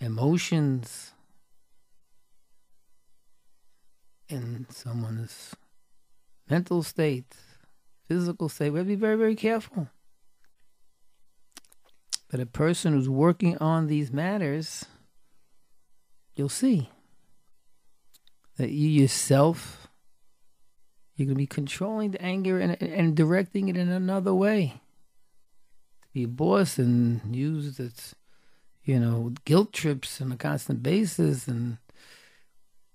emotions 0.00 1.12
in 4.28 4.66
someone's 4.70 5.56
mental 6.48 6.82
state, 6.82 7.34
physical 8.06 8.48
state. 8.48 8.70
We 8.70 8.78
have 8.78 8.86
to 8.86 8.90
be 8.90 8.96
very, 8.96 9.16
very 9.16 9.34
careful. 9.34 9.88
But 12.30 12.40
a 12.40 12.46
person 12.46 12.92
who's 12.92 13.08
working 13.08 13.56
on 13.58 13.86
these 13.86 14.12
matters, 14.12 14.84
you'll 16.36 16.50
see 16.50 16.90
that 18.58 18.70
you 18.70 18.88
yourself, 18.88 19.87
you're 21.18 21.26
going 21.26 21.34
to 21.34 21.38
be 21.38 21.46
controlling 21.48 22.12
the 22.12 22.22
anger 22.22 22.60
and, 22.60 22.80
and 22.80 23.16
directing 23.16 23.68
it 23.68 23.76
in 23.76 23.88
another 23.88 24.32
way. 24.32 24.80
To 26.02 26.08
be 26.12 26.22
a 26.22 26.28
boss 26.28 26.78
and 26.78 27.34
use 27.34 27.80
its, 27.80 28.14
you 28.84 29.00
know, 29.00 29.32
guilt 29.44 29.72
trips 29.72 30.20
on 30.20 30.30
a 30.30 30.36
constant 30.36 30.80
basis 30.80 31.48
and 31.48 31.78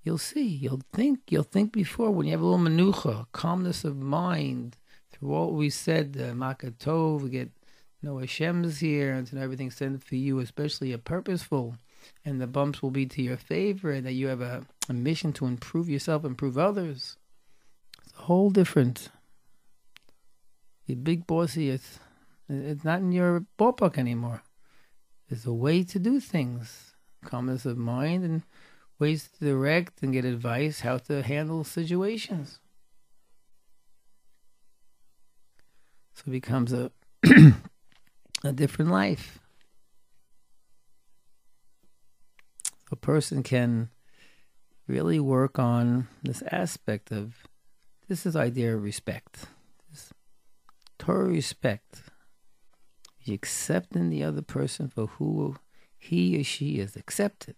you'll 0.04 0.18
see, 0.18 0.48
you'll 0.48 0.80
think, 0.94 1.20
you'll 1.28 1.44
think 1.44 1.74
before 1.74 2.12
when 2.12 2.26
you 2.26 2.32
have 2.32 2.40
a 2.40 2.46
little 2.46 2.66
manucha, 2.66 3.26
calmness 3.34 3.84
of 3.84 3.98
mind 3.98 4.78
through 5.12 5.28
what 5.28 5.52
we 5.52 5.70
said, 5.70 6.16
uh, 6.18 6.32
makatov, 6.34 7.24
we 7.24 7.30
get 7.30 7.52
you 8.02 8.10
know 8.10 8.20
Hashem's 8.20 8.80
here 8.80 9.12
and 9.14 9.32
everything's 9.38 9.76
sent 9.76 10.02
for 10.02 10.16
you, 10.16 10.40
especially 10.40 10.94
a 10.94 10.98
purposeful, 10.98 11.76
and 12.24 12.40
the 12.40 12.48
bumps 12.48 12.82
will 12.82 12.92
be 12.92 13.06
to 13.06 13.22
your 13.22 13.38
favor, 13.38 13.92
and 13.92 14.06
that 14.06 14.14
you 14.14 14.28
have 14.28 14.42
a, 14.42 14.66
a 14.88 14.94
mission 14.94 15.34
to 15.34 15.46
improve 15.46 15.90
yourself, 15.90 16.24
improve 16.24 16.58
others. 16.58 17.18
Whole 18.24 18.52
different. 18.52 19.10
The 20.88 20.96
big 20.96 21.28
bossy, 21.28 21.70
it's 21.70 22.00
it's 22.48 22.86
not 22.86 23.00
in 23.00 23.12
your 23.12 23.46
ballpark 23.60 23.98
anymore. 23.98 24.44
There's 25.28 25.46
a 25.46 25.52
way 25.52 25.84
to 25.84 26.00
do 26.00 26.22
things, 26.22 26.94
calmness 27.26 27.66
of 27.66 27.78
mind, 27.78 28.24
and 28.24 28.44
ways 28.98 29.28
to 29.28 29.44
direct 29.44 30.02
and 30.02 30.14
get 30.14 30.24
advice 30.24 30.80
how 30.80 31.00
to 31.00 31.22
handle 31.22 31.66
situations. 31.66 32.60
So 36.14 36.24
it 36.28 36.32
becomes 36.32 36.72
a 36.72 36.92
a 38.46 38.54
different 38.54 38.90
life. 38.90 39.40
A 42.90 42.96
person 42.96 43.44
can 43.44 43.90
really 44.88 45.20
work 45.20 45.60
on 45.60 46.08
this 46.24 46.42
aspect 46.50 47.12
of 47.12 47.48
this 48.08 48.26
is 48.26 48.36
idea 48.36 48.76
of 48.76 48.84
respect. 48.84 49.48
This 49.92 50.12
respect. 51.08 52.04
You 53.24 53.34
accepting 53.34 54.10
the 54.10 54.24
other 54.24 54.42
person 54.42 54.90
for 54.90 55.08
who 55.08 55.56
he 55.98 56.40
or 56.40 56.44
she 56.44 56.80
is 56.80 56.96
accepted. 56.96 57.56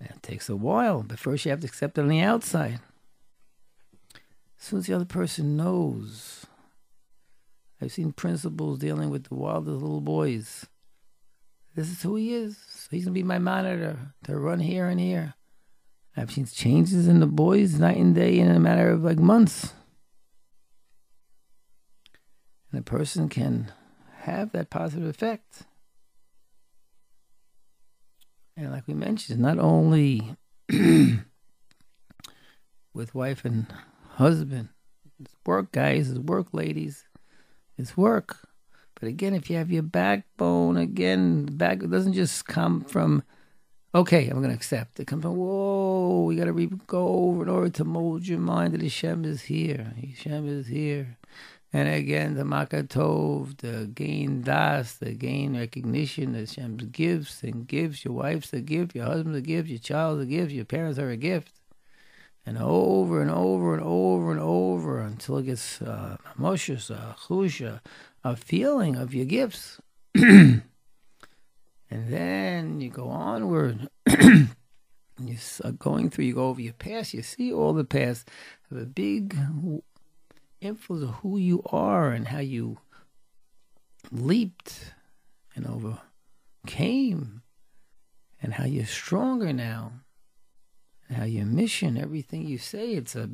And 0.00 0.10
it 0.10 0.22
takes 0.22 0.48
a 0.48 0.56
while, 0.56 1.02
but 1.02 1.18
first 1.18 1.44
you 1.44 1.50
have 1.50 1.60
to 1.60 1.66
accept 1.66 1.98
it 1.98 2.02
on 2.02 2.08
the 2.08 2.20
outside. 2.20 2.80
As 4.58 4.66
soon 4.66 4.78
as 4.78 4.86
the 4.86 4.94
other 4.94 5.04
person 5.04 5.56
knows 5.56 6.46
I've 7.82 7.90
seen 7.90 8.12
principals 8.12 8.78
dealing 8.78 9.10
with 9.10 9.24
the 9.24 9.34
wildest 9.34 9.82
little 9.82 10.00
boys. 10.00 10.66
This 11.74 11.90
is 11.90 12.02
who 12.02 12.14
he 12.14 12.32
is. 12.32 12.56
So 12.56 12.88
he's 12.92 13.04
going 13.04 13.14
to 13.14 13.20
be 13.20 13.24
my 13.24 13.38
monitor 13.38 14.14
to 14.24 14.38
run 14.38 14.60
here 14.60 14.86
and 14.86 15.00
here. 15.00 15.34
I've 16.16 16.30
seen 16.30 16.46
changes 16.46 17.08
in 17.08 17.20
the 17.20 17.26
boys 17.26 17.78
night 17.78 17.96
and 17.96 18.14
day 18.14 18.38
in 18.38 18.50
a 18.50 18.60
matter 18.60 18.90
of 18.90 19.02
like 19.02 19.18
months. 19.18 19.72
And 22.70 22.80
a 22.80 22.82
person 22.82 23.28
can 23.28 23.72
have 24.20 24.52
that 24.52 24.70
positive 24.70 25.06
effect. 25.06 25.64
And 28.56 28.70
like 28.70 28.86
we 28.86 28.94
mentioned, 28.94 29.40
not 29.40 29.58
only 29.58 30.36
with 32.94 33.14
wife 33.14 33.44
and 33.44 33.66
husband, 34.14 34.68
it's 35.20 35.34
work 35.46 35.72
guys, 35.72 36.10
it's 36.10 36.18
work 36.18 36.48
ladies, 36.52 37.04
it's 37.78 37.96
work. 37.96 38.48
But 38.94 39.08
again, 39.08 39.34
if 39.34 39.50
you 39.50 39.56
have 39.56 39.70
your 39.70 39.82
backbone, 39.82 40.76
again, 40.76 41.46
back 41.46 41.82
it 41.82 41.90
doesn't 41.90 42.12
just 42.12 42.46
come 42.46 42.82
from, 42.82 43.22
okay, 43.94 44.28
I'm 44.28 44.38
going 44.38 44.50
to 44.50 44.54
accept. 44.54 45.00
It 45.00 45.06
comes 45.06 45.22
from, 45.22 45.36
whoa, 45.36 46.24
we 46.24 46.36
got 46.36 46.46
to 46.46 46.52
re- 46.52 46.70
go 46.86 47.08
over 47.08 47.42
in 47.42 47.48
order 47.48 47.70
to 47.70 47.84
mold 47.84 48.26
your 48.26 48.38
mind 48.38 48.74
that 48.74 48.82
Hashem 48.82 49.24
is 49.24 49.42
here. 49.42 49.94
Hashem 50.00 50.48
is 50.48 50.66
here. 50.66 51.16
And 51.74 51.88
again, 51.88 52.34
the 52.34 52.42
makatov, 52.42 53.58
the 53.58 53.86
gain 53.86 54.42
das, 54.42 54.94
the 54.94 55.12
gain 55.12 55.56
recognition 55.56 56.32
that 56.32 56.40
Hashem 56.40 56.76
gives 56.92 57.42
and 57.42 57.66
gives. 57.66 58.04
Your 58.04 58.14
wife's 58.14 58.52
a 58.52 58.60
gift, 58.60 58.94
your 58.94 59.06
husband's 59.06 59.38
a 59.38 59.42
gift, 59.42 59.68
your 59.68 59.78
child's 59.78 60.22
a 60.22 60.26
gift, 60.26 60.52
your 60.52 60.66
parents 60.66 60.98
are 60.98 61.10
a 61.10 61.16
gift 61.16 61.52
and 62.44 62.58
over 62.58 63.22
and 63.22 63.30
over 63.30 63.74
and 63.74 63.82
over 63.82 64.32
and 64.32 64.40
over 64.40 65.00
until 65.00 65.38
it 65.38 65.44
gets 65.44 65.80
uh, 65.80 66.16
a 66.36 66.42
chusha, 66.42 67.80
a 68.24 68.36
feeling 68.36 68.96
of 68.96 69.14
your 69.14 69.26
gifts. 69.26 69.80
and 71.92 72.08
then 72.08 72.80
you 72.80 72.88
go 72.88 73.08
onward. 73.08 73.86
you 74.08 74.48
are 75.62 75.68
uh, 75.68 75.70
going 75.72 76.08
through, 76.08 76.24
you 76.24 76.34
go 76.34 76.48
over 76.48 76.62
your 76.62 76.72
past, 76.72 77.12
you 77.12 77.20
see 77.20 77.52
all 77.52 77.74
the 77.74 77.84
past, 77.84 78.30
have 78.70 78.80
a 78.80 78.86
big 78.86 79.36
influence 80.62 81.04
of 81.04 81.16
who 81.16 81.36
you 81.36 81.62
are 81.66 82.08
and 82.12 82.28
how 82.28 82.38
you 82.38 82.78
leaped 84.10 84.94
and 85.54 85.66
overcame 85.66 87.42
and 88.40 88.54
how 88.54 88.64
you're 88.64 88.86
stronger 88.86 89.52
now 89.52 89.92
And 91.10 91.18
how 91.18 91.24
your 91.24 91.44
mission, 91.44 91.98
everything 91.98 92.48
you 92.48 92.56
say, 92.56 92.92
it's 92.92 93.14
a 93.14 93.28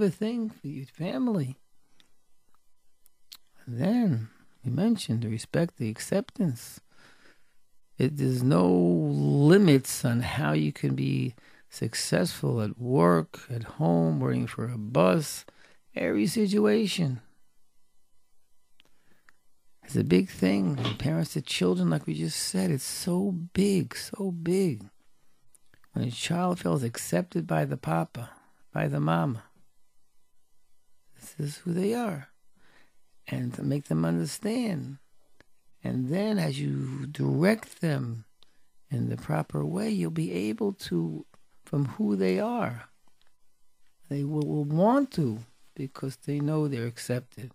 a 0.00 0.10
thing 0.10 0.48
for 0.48 0.66
your 0.66 0.86
family. 0.86 1.58
And 3.66 3.78
then 3.78 4.28
you 4.64 4.70
mentioned 4.70 5.24
the 5.24 5.28
respect, 5.28 5.76
the 5.76 5.90
acceptance. 5.90 6.80
It, 7.98 8.16
there's 8.16 8.42
no 8.42 8.68
limits 8.68 10.04
on 10.04 10.20
how 10.20 10.52
you 10.52 10.72
can 10.72 10.94
be 10.94 11.34
successful 11.70 12.60
at 12.60 12.78
work, 12.78 13.40
at 13.50 13.64
home, 13.64 14.20
waiting 14.20 14.46
for 14.46 14.68
a 14.68 14.78
bus, 14.78 15.44
every 15.94 16.26
situation. 16.26 17.20
It's 19.84 19.96
a 19.96 20.04
big 20.04 20.28
thing. 20.28 20.76
Parents 20.98 21.34
to 21.34 21.40
children, 21.40 21.90
like 21.90 22.06
we 22.06 22.14
just 22.14 22.38
said, 22.38 22.70
it's 22.70 22.84
so 22.84 23.30
big, 23.30 23.96
so 23.96 24.30
big. 24.30 24.84
When 25.92 26.04
a 26.04 26.10
child 26.10 26.58
feels 26.58 26.82
accepted 26.82 27.46
by 27.46 27.64
the 27.64 27.76
papa, 27.76 28.30
by 28.72 28.88
the 28.88 29.00
mama, 29.00 29.44
this 31.14 31.34
is 31.38 31.56
who 31.58 31.72
they 31.72 31.94
are. 31.94 32.28
And 33.28 33.54
to 33.54 33.62
make 33.62 33.84
them 33.84 34.04
understand. 34.04 34.98
And 35.86 36.08
then 36.08 36.40
as 36.40 36.58
you 36.58 37.06
direct 37.06 37.80
them 37.80 38.24
in 38.90 39.08
the 39.08 39.16
proper 39.16 39.64
way, 39.64 39.88
you'll 39.88 40.10
be 40.10 40.32
able 40.32 40.72
to, 40.72 41.24
from 41.64 41.84
who 41.84 42.16
they 42.16 42.40
are, 42.40 42.88
they 44.08 44.24
will, 44.24 44.44
will 44.44 44.64
want 44.64 45.12
to 45.12 45.38
because 45.76 46.16
they 46.16 46.40
know 46.40 46.66
they're 46.66 46.86
accepted. 46.86 47.52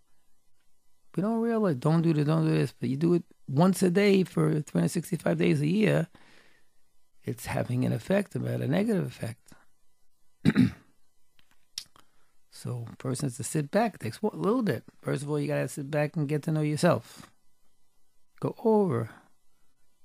We 1.13 1.21
don't 1.21 1.41
realize, 1.41 1.75
don't 1.75 2.03
do 2.03 2.13
this, 2.13 2.25
don't 2.25 2.47
do 2.47 2.53
this, 2.53 2.73
but 2.79 2.87
you 2.87 2.95
do 2.95 3.15
it 3.15 3.23
once 3.49 3.83
a 3.83 3.89
day 3.89 4.23
for 4.23 4.61
365 4.61 5.37
days 5.37 5.59
a 5.59 5.67
year, 5.67 6.07
it's 7.25 7.47
having 7.47 7.83
an 7.83 7.91
effect 7.91 8.33
about 8.33 8.61
a 8.61 8.67
negative 8.67 9.07
effect. 9.07 9.41
so, 12.49 12.87
person 12.97 13.25
has 13.25 13.35
to 13.35 13.43
sit 13.43 13.71
back. 13.71 13.95
It 13.95 13.99
takes 13.99 14.21
a 14.23 14.37
little 14.37 14.63
bit. 14.63 14.85
First 15.01 15.23
of 15.23 15.29
all, 15.29 15.37
you 15.37 15.49
got 15.49 15.55
to 15.55 15.67
sit 15.67 15.91
back 15.91 16.15
and 16.15 16.29
get 16.29 16.43
to 16.43 16.51
know 16.51 16.61
yourself. 16.61 17.29
Go 18.41 18.55
over 18.63 19.11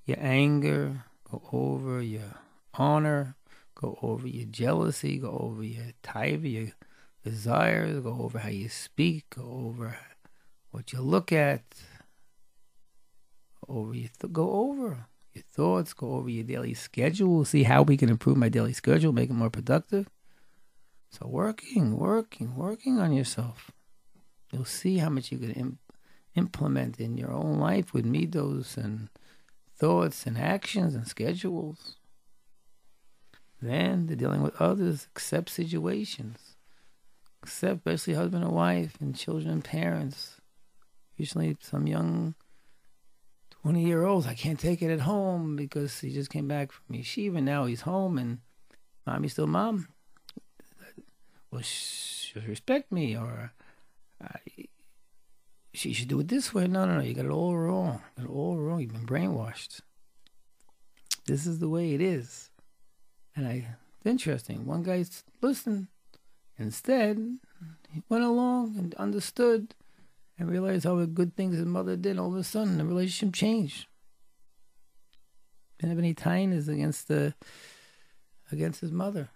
your 0.04 0.18
anger, 0.20 1.04
go 1.30 1.42
over 1.52 2.02
your 2.02 2.34
honor, 2.74 3.34
go 3.74 3.98
over 4.02 4.28
your 4.28 4.44
jealousy, 4.44 5.18
go 5.18 5.38
over 5.40 5.64
your 5.64 5.94
type, 6.02 6.40
your 6.42 6.68
desires, 7.24 8.02
go 8.02 8.18
over 8.20 8.40
how 8.40 8.50
you 8.50 8.68
speak, 8.68 9.24
go 9.30 9.64
over 9.66 9.96
what 10.70 10.92
you 10.92 11.00
look 11.00 11.32
at, 11.32 11.62
over 13.66 13.94
you 13.94 14.10
th- 14.20 14.34
go 14.34 14.50
over 14.52 15.06
your 15.32 15.44
thoughts, 15.54 15.94
go 15.94 16.16
over 16.16 16.28
your 16.28 16.44
daily 16.44 16.74
schedule, 16.74 17.42
see 17.46 17.62
how 17.62 17.80
we 17.80 17.96
can 17.96 18.10
improve 18.10 18.36
my 18.36 18.50
daily 18.50 18.74
schedule, 18.74 19.12
make 19.12 19.30
it 19.30 19.32
more 19.32 19.48
productive. 19.48 20.10
So, 21.08 21.26
working, 21.26 21.96
working, 21.96 22.54
working 22.54 22.98
on 22.98 23.14
yourself. 23.14 23.70
You'll 24.52 24.66
see 24.66 24.98
how 24.98 25.08
much 25.08 25.32
you 25.32 25.38
can 25.38 25.52
Im- 25.52 25.78
implement 26.36 27.00
in 27.00 27.16
your 27.16 27.32
own 27.32 27.58
life 27.58 27.92
with 27.92 28.04
middos 28.04 28.76
and 28.76 29.08
thoughts 29.78 30.26
and 30.26 30.38
actions 30.38 30.94
and 30.94 31.06
schedules. 31.06 31.96
Then, 33.60 34.06
the 34.06 34.16
dealing 34.16 34.42
with 34.42 34.60
others, 34.60 35.08
accept 35.14 35.48
situations. 35.48 36.56
Accept, 37.42 37.86
especially 37.86 38.14
husband 38.14 38.44
and 38.44 38.52
wife 38.52 38.96
and 39.00 39.16
children 39.16 39.50
and 39.50 39.64
parents. 39.64 40.40
Usually, 41.16 41.56
some 41.60 41.86
young 41.86 42.34
20 43.62 43.82
year 43.82 44.04
olds. 44.04 44.26
I 44.26 44.34
can't 44.34 44.60
take 44.60 44.82
it 44.82 44.92
at 44.92 45.00
home 45.00 45.56
because 45.56 45.98
he 46.00 46.12
just 46.12 46.30
came 46.30 46.46
back 46.46 46.70
from 46.70 46.94
yeshiva. 46.94 47.42
Now 47.42 47.64
he's 47.64 47.80
home 47.80 48.18
and 48.18 48.38
mommy's 49.06 49.32
still 49.32 49.46
mom. 49.46 49.88
Well, 51.50 51.62
sh- 51.62 52.32
just 52.34 52.46
respect 52.46 52.92
me, 52.92 53.16
or 53.16 53.52
uh, 54.22 54.38
she 55.76 55.92
should 55.92 56.08
do 56.08 56.20
it 56.20 56.28
this 56.28 56.54
way. 56.54 56.66
No, 56.66 56.86
no, 56.86 56.96
no. 56.96 57.02
You 57.02 57.12
got 57.14 57.26
it 57.26 57.30
all 57.30 57.56
wrong. 57.56 58.00
You 58.16 58.24
got 58.24 58.30
it 58.30 58.34
all 58.34 58.56
wrong. 58.56 58.80
You've 58.80 58.92
been 58.92 59.06
brainwashed. 59.06 59.80
This 61.26 61.46
is 61.46 61.58
the 61.58 61.68
way 61.68 61.92
it 61.92 62.00
is. 62.00 62.50
And 63.34 63.46
I, 63.46 63.66
it's 63.98 64.06
interesting. 64.06 64.64
One 64.64 64.82
guy 64.82 65.04
listened. 65.42 65.88
Instead, 66.58 67.18
he 67.90 68.02
went 68.08 68.24
along 68.24 68.76
and 68.78 68.94
understood 68.94 69.74
and 70.38 70.50
realized 70.50 70.84
how 70.84 71.04
good 71.04 71.36
things 71.36 71.56
his 71.56 71.66
mother 71.66 71.96
did. 71.96 72.18
All 72.18 72.32
of 72.32 72.36
a 72.36 72.44
sudden, 72.44 72.78
the 72.78 72.86
relationship 72.86 73.34
changed. 73.34 73.86
Didn't 75.78 75.90
have 75.90 75.98
any 75.98 76.14
tightness 76.14 76.68
against 76.68 77.08
the 77.08 77.34
against 78.50 78.80
his 78.80 78.92
mother. 78.92 79.28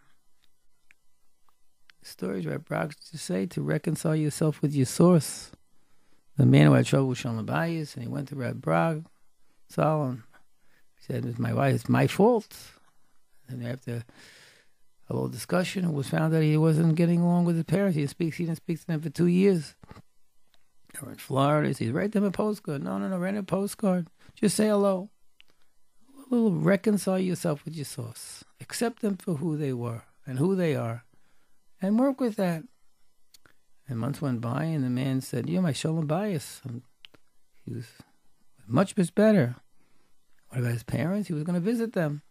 Stories, 2.03 2.47
right? 2.47 2.65
Brock 2.65 2.95
to 3.11 3.19
say 3.19 3.45
to 3.47 3.61
reconcile 3.61 4.17
yourself 4.17 4.63
with 4.63 4.75
your 4.75 4.87
source. 4.87 5.51
The 6.41 6.47
man 6.47 6.65
who 6.65 6.73
had 6.73 6.87
trouble 6.87 7.09
with 7.09 7.19
Shalom 7.19 7.45
Bayis, 7.45 7.95
and 7.95 8.03
he 8.03 8.09
went 8.09 8.29
to 8.29 8.35
Reb 8.35 8.63
Brog, 8.63 9.05
Solomon. 9.69 10.23
He 10.97 11.05
said, 11.05 11.27
"It's 11.27 11.39
my 11.39 11.53
wife. 11.53 11.75
It's 11.75 11.87
my 11.87 12.07
fault." 12.07 12.57
And 13.47 13.63
after 13.63 14.05
a 15.11 15.13
little 15.13 15.29
discussion, 15.29 15.85
it 15.85 15.93
was 15.93 16.09
found 16.09 16.33
that 16.33 16.43
he 16.43 16.57
wasn't 16.57 16.95
getting 16.95 17.21
along 17.21 17.45
with 17.45 17.57
his 17.57 17.67
parents. 17.67 17.95
He 17.95 18.07
speaks. 18.07 18.39
He 18.39 18.47
didn't 18.47 18.57
speak 18.57 18.81
to 18.81 18.87
them 18.87 19.03
for 19.03 19.11
two 19.11 19.27
years. 19.27 19.75
They 20.95 21.01
were 21.03 21.13
in 21.13 21.19
Florida. 21.19 21.69
He 21.69 21.75
said, 21.75 21.93
"Write 21.93 22.13
them 22.13 22.25
a 22.25 22.31
postcard." 22.31 22.83
No, 22.83 22.97
no, 22.97 23.09
no. 23.11 23.19
Write 23.19 23.37
a 23.37 23.43
postcard. 23.43 24.09
Just 24.35 24.57
say 24.57 24.69
hello. 24.69 25.11
Little 26.31 26.53
reconcile 26.53 27.19
yourself 27.19 27.67
with 27.67 27.77
your 27.77 27.85
source. 27.85 28.45
Accept 28.63 29.03
them 29.03 29.19
for 29.19 29.35
who 29.35 29.59
they 29.59 29.75
were 29.75 30.05
and 30.25 30.39
who 30.39 30.57
they 30.57 30.75
are, 30.75 31.05
and 31.83 31.99
work 31.99 32.19
with 32.19 32.37
that. 32.37 32.65
And 33.91 33.99
months 33.99 34.23
went 34.23 34.41
by, 34.41 34.65
and 34.65 34.85
the 34.85 34.89
man 34.89 35.21
said, 35.21 35.51
"You're 35.51 35.63
my 35.63 35.73
shalom 35.73 36.07
bayis." 36.07 36.61
He 37.65 37.73
was 37.75 37.89
much, 38.69 38.97
much 38.97 39.13
better. 39.17 39.57
What 40.49 40.61
about 40.61 40.73
his 40.75 40.85
parents? 40.85 41.27
He 41.27 41.35
was 41.35 41.43
going 41.43 41.61
to 41.61 41.61
visit 41.61 41.93
them 41.93 42.23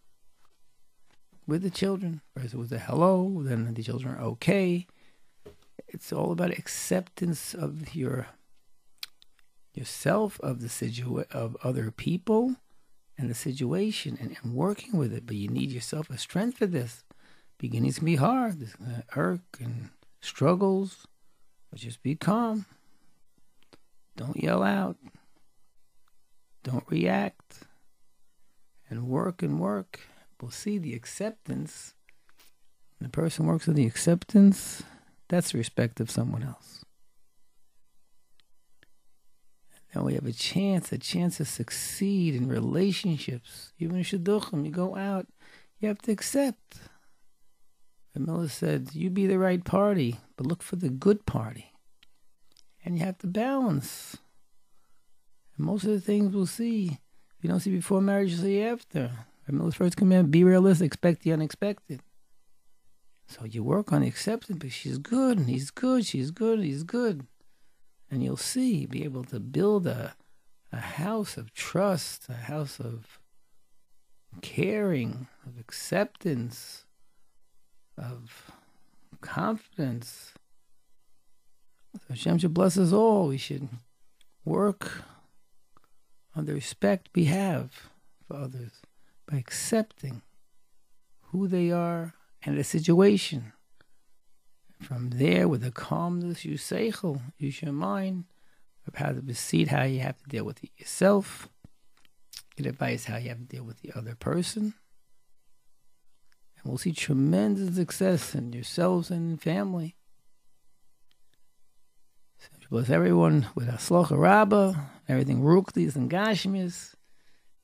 with 1.46 1.62
the 1.62 1.70
children. 1.70 2.22
First 2.34 2.54
it 2.54 2.58
was 2.58 2.72
a 2.72 2.80
hello, 2.80 3.44
then 3.44 3.74
the 3.74 3.84
children 3.84 4.16
are 4.16 4.22
okay. 4.22 4.88
It's 5.90 6.14
all 6.14 6.32
about 6.32 6.58
acceptance 6.58 7.54
of 7.54 7.94
your 7.94 8.28
yourself, 9.74 10.40
of 10.40 10.62
the 10.62 10.68
situa- 10.68 11.30
of 11.30 11.58
other 11.62 11.92
people, 11.92 12.56
and 13.18 13.30
the 13.30 13.36
situation, 13.36 14.18
and, 14.22 14.38
and 14.42 14.54
working 14.54 14.98
with 14.98 15.12
it. 15.12 15.26
But 15.26 15.36
you 15.36 15.50
need 15.50 15.72
yourself 15.72 16.10
a 16.10 16.18
strength 16.18 16.60
for 16.60 16.68
this. 16.68 17.04
Beginnings 17.58 17.98
can 17.98 18.06
be 18.06 18.16
hard, 18.16 18.62
There's 18.62 18.76
irk 19.18 19.58
and 19.60 19.90
struggles, 20.22 21.06
but 21.70 21.80
just 21.80 22.02
be 22.04 22.16
calm. 22.16 22.66
Don't 24.16 24.42
yell 24.42 24.64
out. 24.64 24.98
Don't 26.64 26.86
react. 26.90 27.66
And 28.90 29.08
work 29.08 29.42
and 29.44 29.60
work. 29.60 30.00
We'll 30.42 30.52
see 30.52 30.78
the 30.78 30.94
acceptance. 30.94 31.94
When 32.98 33.06
the 33.06 33.12
person 33.12 33.46
works 33.46 33.68
on 33.68 33.76
the 33.76 33.86
acceptance, 33.86 34.84
that's 35.28 35.52
the 35.52 35.58
respect 35.58 36.00
of 36.00 36.12
someone 36.12 36.44
else. 36.44 36.84
And 39.94 40.04
we 40.04 40.14
have 40.14 40.26
a 40.26 40.34
chance, 40.34 40.92
a 40.92 40.98
chance 40.98 41.38
to 41.38 41.46
succeed 41.46 42.36
in 42.36 42.48
relationships. 42.48 43.74
Even 43.80 43.98
in 43.98 44.04
Shidduchim, 44.04 44.66
you 44.66 44.72
go 44.72 44.96
out, 44.96 45.28
you 45.80 45.88
have 45.88 46.02
to 46.04 46.12
accept. 46.12 46.80
And 48.14 48.26
Miller 48.26 48.48
said, 48.48 48.90
You 48.94 49.10
be 49.10 49.28
the 49.28 49.40
right 49.40 49.64
party, 49.64 50.18
but 50.36 50.48
look 50.48 50.64
for 50.64 50.76
the 50.76 50.90
good 50.90 51.26
party. 51.26 51.74
And 52.84 52.98
you 52.98 53.06
have 53.06 53.18
to 53.20 53.28
balance. 53.28 54.18
And 55.56 55.66
most 55.66 55.84
of 55.84 55.92
the 55.92 56.02
things 56.02 56.34
we'll 56.34 56.46
see, 56.46 57.00
if 57.38 57.44
you 57.44 57.50
don't 57.50 57.60
see 57.60 57.72
before 57.72 58.02
marriage, 58.02 58.32
you 58.32 58.38
see 58.38 58.62
after. 58.62 59.12
And 59.46 59.58
Miller's 59.58 59.76
first 59.76 59.98
command 59.98 60.32
be 60.32 60.44
realistic, 60.44 60.88
expect 60.88 61.24
the 61.24 61.34
unexpected. 61.34 62.02
So 63.28 63.46
you 63.46 63.64
work 63.64 63.94
on 63.94 64.02
acceptance, 64.02 64.58
but 64.60 64.72
she's 64.72 64.98
good, 64.98 65.38
and 65.38 65.50
he's 65.50 65.70
good, 65.70 66.06
she's 66.06 66.32
good, 66.32 66.62
he's 66.62 66.84
good. 66.84 67.28
And 68.10 68.24
you'll 68.24 68.38
see, 68.38 68.88
be 68.88 69.04
able 69.04 69.24
to 69.26 69.40
build 69.40 69.86
a, 69.86 70.16
a 70.72 70.80
house 70.80 71.38
of 71.38 71.54
trust, 71.54 72.28
a 72.28 72.34
house 72.34 72.80
of 72.80 73.20
caring, 74.42 75.28
of 75.46 75.60
acceptance, 75.60 76.86
of 78.00 78.52
confidence. 79.22 80.34
So 81.94 82.02
Hashem 82.10 82.38
should 82.40 82.54
bless 82.54 82.78
us 82.78 82.94
all. 82.94 83.28
We 83.28 83.38
should 83.38 83.68
work 84.46 85.04
on 86.36 86.46
the 86.46 86.54
respect 86.54 87.10
we 87.14 87.26
have 87.26 87.90
for 88.28 88.38
others 88.38 88.72
by 89.28 89.38
accepting 89.38 90.22
who 91.32 91.48
they 91.48 91.72
are 91.72 92.14
and 92.44 92.58
the 92.58 92.64
situation. 92.64 93.54
From 94.82 95.10
there, 95.10 95.48
with 95.48 95.64
a 95.66 95.72
calmness, 95.72 96.46
you 96.46 96.58
seichel, 96.58 97.20
use 97.38 97.62
your 97.62 97.74
mind 97.74 98.26
of 98.88 98.96
how 98.96 99.12
to 99.12 99.22
proceed, 99.22 99.68
how 99.68 99.84
you 99.84 100.00
have 100.00 100.18
to 100.20 100.30
deal 100.30 100.46
with 100.46 100.64
it 100.64 100.72
yourself. 100.78 101.50
Get 102.56 102.66
advice 102.66 103.06
how 103.06 103.18
you 103.18 103.30
have 103.30 103.40
to 103.40 103.44
deal 103.44 103.64
with 103.64 103.82
the 103.82 103.92
other 103.94 104.16
person. 104.16 104.74
And 106.62 106.72
we'll 106.72 106.78
see 106.78 106.92
tremendous 106.92 107.76
success 107.76 108.36
in 108.36 108.54
yourselves 108.54 109.10
and 109.10 109.42
family. 109.42 109.96
Bless 112.70 112.92
everyone 112.92 113.48
with 113.56 113.68
Aslocha 113.68 114.16
Rabbah, 114.16 114.74
everything 115.08 115.42
Ruklis 115.42 115.96
and 115.96 116.10
Gashmis, 116.10 116.94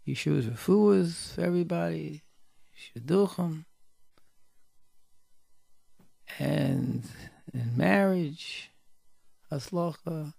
Yeshua's 0.08 0.48
Refuas, 0.48 1.38
everybody, 1.38 2.24
Shidduchim 2.76 3.66
and 6.40 7.04
in 7.54 7.78
marriage, 7.78 8.72
aslacha, 9.52 10.34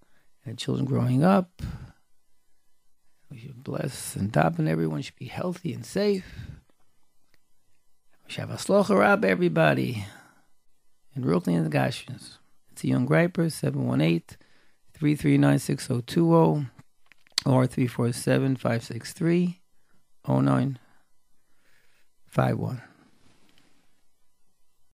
and 0.44 0.58
children 0.58 0.84
growing 0.84 1.24
up. 1.24 1.62
We 3.30 3.38
should 3.38 3.64
bless 3.64 4.16
and 4.16 4.32
daven 4.32 4.68
everyone 4.68 5.02
should 5.02 5.16
be 5.16 5.26
healthy 5.26 5.72
and 5.72 5.84
safe. 5.84 6.26
Aslacha 8.28 8.98
rab 8.98 9.24
everybody 9.24 10.04
in 11.14 11.22
Brooklyn 11.22 11.56
and 11.56 11.66
the 11.66 11.70
Gashins. 11.70 12.38
It's 12.70 12.84
a 12.84 12.88
young 12.88 13.08
Greiper, 13.08 13.50
718 13.50 14.36
339 14.92 15.58
6020 15.58 16.68
or 17.46 17.66
347 17.66 18.56
563 18.56 19.60
0951. 20.26 22.82